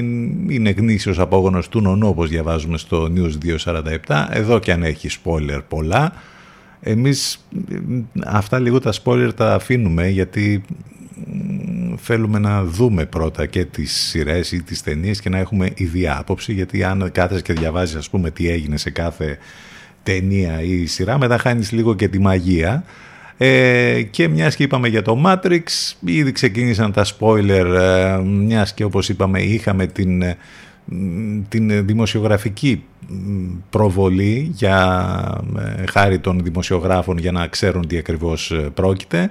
[0.49, 3.33] είναι γνήσιος απόγονος του νονού όπως διαβάζουμε στο News
[4.07, 6.13] 247 εδώ και αν έχει spoiler πολλά
[6.81, 7.47] εμείς
[8.25, 10.65] αυτά λίγο τα spoiler τα αφήνουμε γιατί
[11.97, 16.53] θέλουμε να δούμε πρώτα και τις σειρές ή τις ταινίες και να έχουμε ίδια άποψη
[16.53, 19.39] γιατί αν κάθεσαι και διαβάζεις ας πούμε τι έγινε σε κάθε
[20.03, 22.85] ταινία ή σειρά μετά χάνεις λίγο και τη μαγεία.
[23.37, 25.63] Ε, και μιας και είπαμε για το Matrix,
[26.05, 30.37] ήδη ξεκίνησαν τα spoiler, ε, μιας και όπως είπαμε είχαμε την, ε,
[31.49, 32.85] την δημοσιογραφική
[33.71, 39.29] προβολή για ε, χάρη των δημοσιογράφων για να ξέρουν τι ακριβώς πρόκειται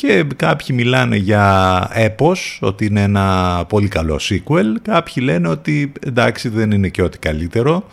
[0.00, 6.48] και κάποιοι μιλάνε για έπος, ότι είναι ένα πολύ καλό sequel, κάποιοι λένε ότι εντάξει
[6.48, 7.84] δεν είναι και ό,τι καλύτερο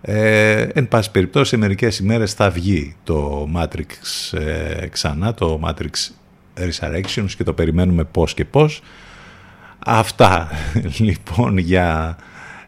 [0.00, 3.88] ε, εν πάση περιπτώσει, σε μερικές ημέρες θα βγει το Matrix
[4.38, 6.10] ε, ξανά, το Matrix
[6.56, 8.82] Resurrections και το περιμένουμε πώς και πώς.
[9.78, 10.50] Αυτά
[10.98, 12.16] λοιπόν για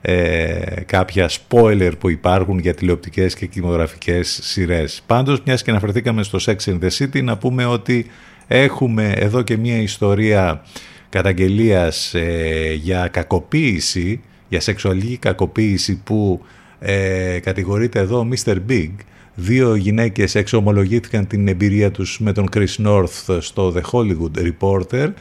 [0.00, 5.02] ε, κάποια spoiler που υπάρχουν για τηλεοπτικές και κινηματογραφικές σειρές.
[5.06, 8.06] Πάντως, μιας και αναφερθήκαμε στο Sex in the City, να πούμε ότι
[8.48, 10.62] έχουμε εδώ και μια ιστορία
[11.08, 16.40] καταγγελίας ε, για κακοποίηση, για σεξουαλική κακοποίηση που
[16.78, 18.56] ε, κατηγορείται εδώ ο Mr.
[18.68, 18.90] Big.
[19.34, 25.12] Δύο γυναίκες εξομολογήθηκαν την εμπειρία τους με τον Chris North στο The Hollywood Reporter.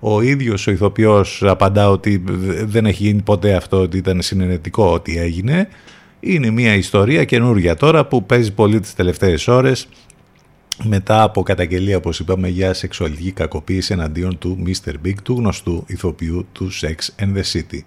[0.00, 2.24] Ο ίδιος ο ηθοποιός απαντά ότι
[2.64, 5.68] δεν έχει γίνει ποτέ αυτό, ότι ήταν συνενετικό ότι έγινε.
[6.20, 9.88] Είναι μια ιστορία καινούρια τώρα που παίζει πολύ τις τελευταίες ώρες
[10.82, 14.92] μετά από καταγγελία, όπως είπαμε, για σεξουαλική κακοποίηση εναντίον του Mr.
[15.06, 17.80] Big, του γνωστού ηθοποιού του Sex and the City.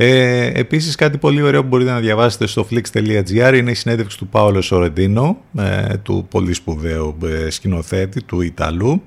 [0.00, 4.26] Ε, επίσης κάτι πολύ ωραίο που μπορείτε να διαβάσετε στο flix.gr είναι η συνέντευξη του
[4.26, 9.02] Πάολο Σορεντίνο, ε, του πολύ σπουδαίου ε, σκηνοθέτη, του Ιταλού,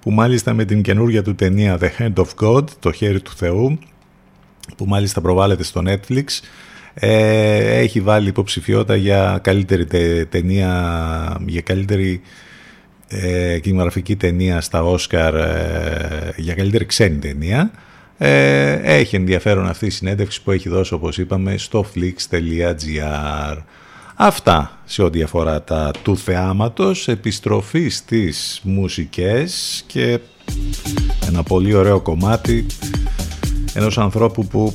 [0.00, 3.78] που μάλιστα με την καινούργια του ταινία The Hand of God, το χέρι του Θεού,
[4.76, 6.24] που μάλιστα προβάλλεται στο Netflix,
[7.02, 9.86] ε, έχει βάλει υποψηφιότητα για καλύτερη
[10.26, 12.20] ταινία, για καλύτερη
[13.08, 17.70] ε, κινηματογραφική ταινία στα Όσκαρ, ε, για καλύτερη ξένη ταινία.
[18.18, 23.56] Ε, έχει ενδιαφέρον αυτή η συνέντευξη που έχει δώσει όπως είπαμε στο flix.gr
[24.22, 30.18] Αυτά σε ό,τι αφορά τα του θεάματος, επιστροφή στις μουσικές και
[31.28, 32.66] ένα πολύ ωραίο κομμάτι
[33.74, 34.74] ενός ανθρώπου που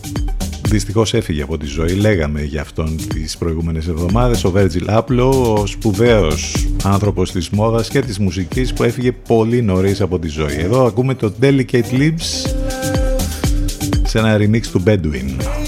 [0.76, 1.94] δυστυχώς έφυγε από τη ζωή.
[1.94, 8.00] Λέγαμε για αυτόν τις προηγούμενες εβδομάδες, ο Virgil Abloh, ο σπουδαίος άνθρωπος της μόδας και
[8.00, 10.56] της μουσικής που έφυγε πολύ νωρίς από τη ζωή.
[10.58, 12.50] Εδώ ακούμε το Delicate Lips
[14.04, 15.65] σε ένα remix του Bedouin.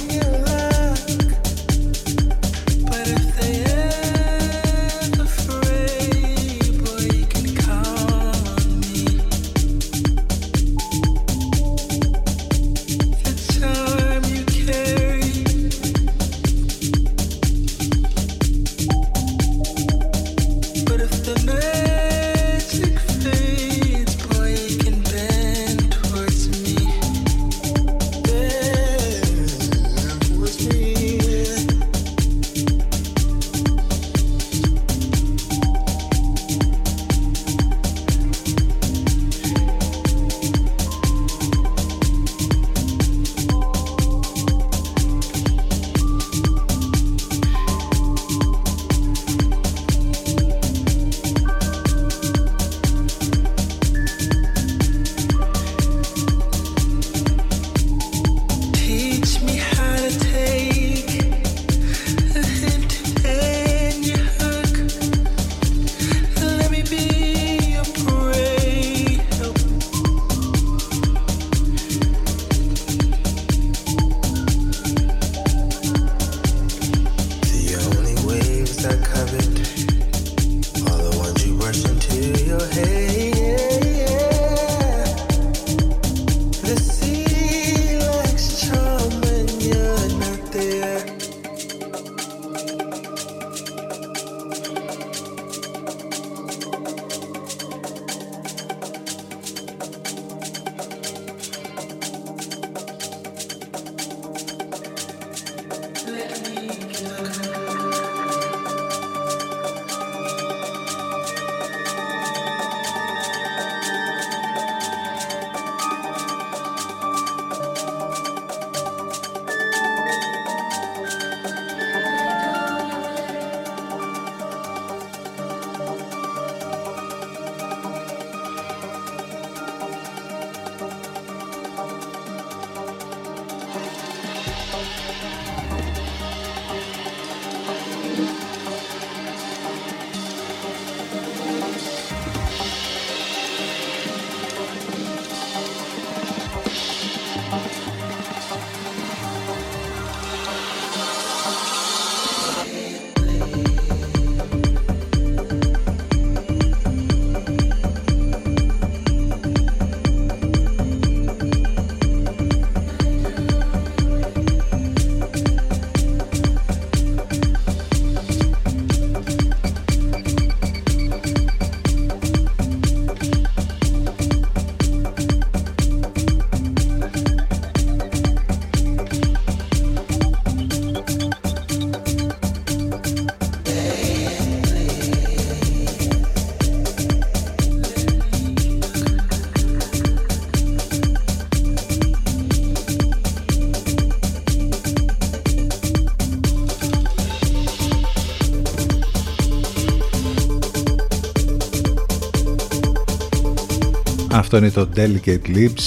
[204.49, 205.79] Αυτό είναι το Delicate Lips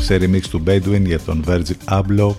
[0.00, 2.34] σε remix του Bedouin για τον Virgil Abloh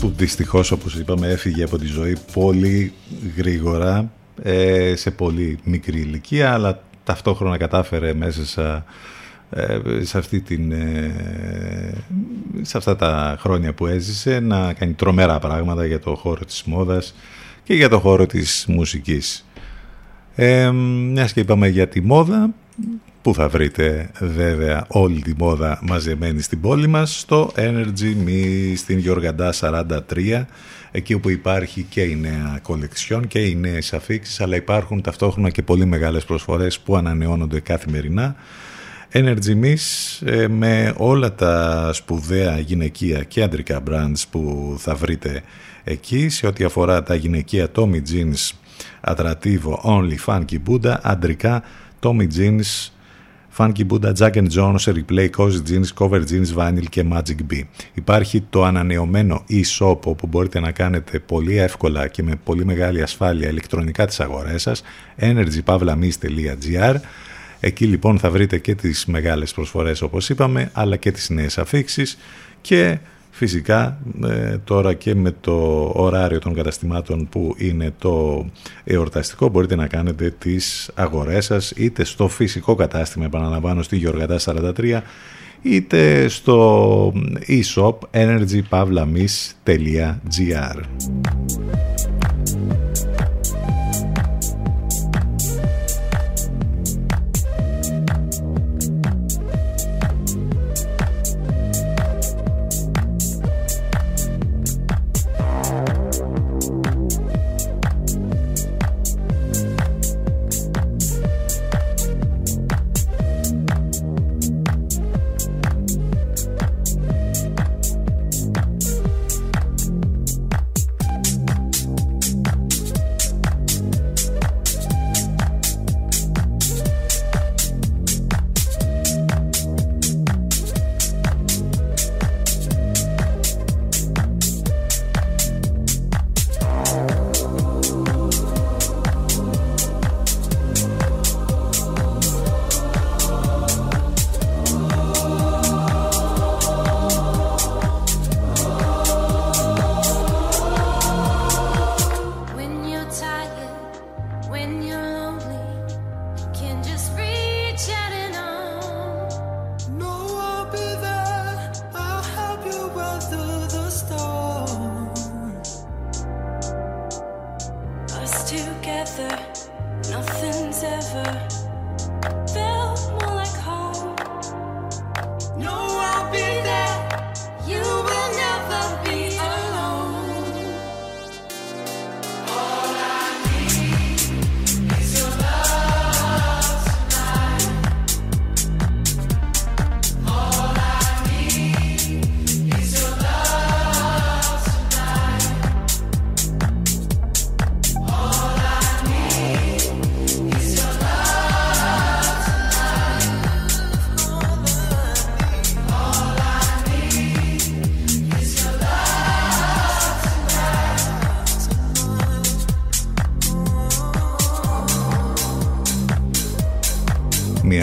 [0.00, 2.92] που δυστυχώς όπως είπαμε έφυγε από τη ζωή πολύ
[3.36, 4.12] γρήγορα
[4.42, 8.84] ε, σε πολύ μικρή ηλικία αλλά ταυτόχρονα κατάφερε μέσα σε,
[9.50, 11.14] ε, σε, αυτή την, ε,
[12.62, 17.14] σε αυτά τα χρόνια που έζησε να κάνει τρομερά πράγματα για το χώρο της μόδας
[17.62, 19.46] και για το χώρο της μουσικής.
[20.34, 22.50] Ε, μιας και είπαμε για τη μόδα,
[23.22, 28.98] που θα βρείτε βέβαια όλη τη μόδα μαζεμένη στην πόλη μας, στο Energy Me στην
[28.98, 30.44] Γιοργαντά 43,
[30.90, 35.62] εκεί όπου υπάρχει και η νέα κολεξιόν και οι νέες αφήξεις, αλλά υπάρχουν ταυτόχρονα και
[35.62, 38.36] πολύ μεγάλες προσφορές που ανανεώνονται καθημερινά.
[39.12, 45.42] Energy Miss ε, με όλα τα σπουδαία γυναικεία και αντρικά brands που θα βρείτε
[45.84, 48.50] εκεί σε ό,τι αφορά τα γυναικεία Tommy Jeans
[49.00, 51.62] Atrativo Only Funky Buddha αντρικά
[52.00, 52.90] Tommy Jeans
[53.56, 57.60] Funky Buddha, Jack and Jones, Replay, Cozy Jeans, Cover Jeans, Vinyl και Magic B.
[57.94, 63.48] Υπάρχει το ανανεωμένο e-shop όπου μπορείτε να κάνετε πολύ εύκολα και με πολύ μεγάλη ασφάλεια
[63.48, 64.82] ηλεκτρονικά τις αγορές σας
[65.18, 66.94] energypavlamis.gr
[67.64, 72.18] Εκεί λοιπόν θα βρείτε και τις μεγάλες προσφορές όπως είπαμε αλλά και τις νέες αφήξεις
[72.60, 72.98] και
[73.34, 78.46] Φυσικά ε, τώρα και με το ωράριο των καταστημάτων που είναι το
[78.84, 85.00] εορταστικό μπορείτε να κάνετε τις αγορές σας είτε στο φυσικό κατάστημα επαναλαμβάνω στη Γιοργατά 43
[85.62, 87.12] είτε στο
[87.46, 90.80] e-shop energypavlamis.gr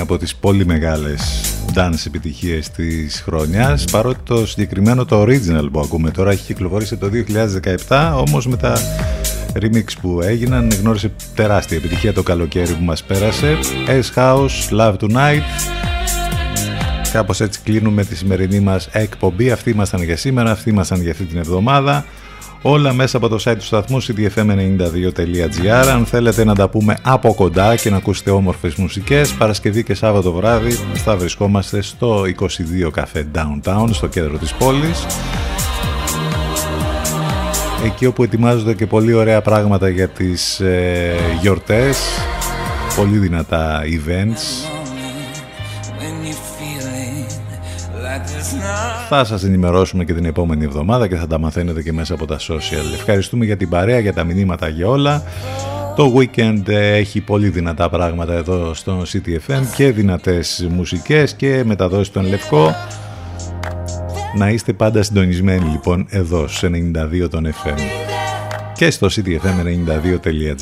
[0.10, 1.42] από τις πολύ μεγάλες
[1.74, 7.10] dance επιτυχίες της χρονιάς παρότι το συγκεκριμένο το original που ακούμε τώρα έχει κυκλοφορήσει το
[7.88, 8.78] 2017 όμως με τα
[9.54, 13.58] remix που έγιναν γνώρισε τεράστια επιτυχία το καλοκαίρι που μας πέρασε.
[13.88, 15.42] S-House, Love Tonight.
[17.12, 19.52] Κάπως έτσι κλείνουμε τη σημερινή μας εκπομπή.
[19.52, 22.06] Αυτοί ήμασταν για σήμερα, αυτοί ήμασταν για αυτή την εβδομάδα
[22.62, 27.76] Όλα μέσα από το site του σταθμού cdfm92.gr Αν θέλετε να τα πούμε από κοντά
[27.76, 33.88] και να ακούσετε όμορφες μουσικές Παρασκευή και Σάββατο βράδυ θα βρισκόμαστε στο 22 Café Downtown
[33.92, 35.06] στο κέντρο της πόλης.
[37.86, 41.98] Εκεί όπου ετοιμάζονται και πολύ ωραία πράγματα για τις ε, γιορτές
[42.96, 44.79] Πολύ δυνατά events
[49.12, 52.38] Θα σας ενημερώσουμε και την επόμενη εβδομάδα και θα τα μαθαίνετε και μέσα από τα
[52.38, 52.94] social.
[52.94, 55.24] Ευχαριστούμε για την παρέα, για τα μηνύματα, για όλα.
[55.96, 62.28] Το weekend έχει πολύ δυνατά πράγματα εδώ στο CTFM και δυνατές μουσικές και μεταδόσεις στον
[62.28, 62.76] Λευκό.
[64.38, 66.68] Να είστε πάντα συντονισμένοι λοιπόν εδώ σε
[67.24, 67.80] 92 τον FM
[68.74, 70.60] και στο ctfm92.gr.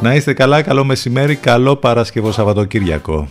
[0.00, 3.28] Να είστε καλά, καλό μεσημέρι, καλό Παρασκευό Σαββατοκύριακο.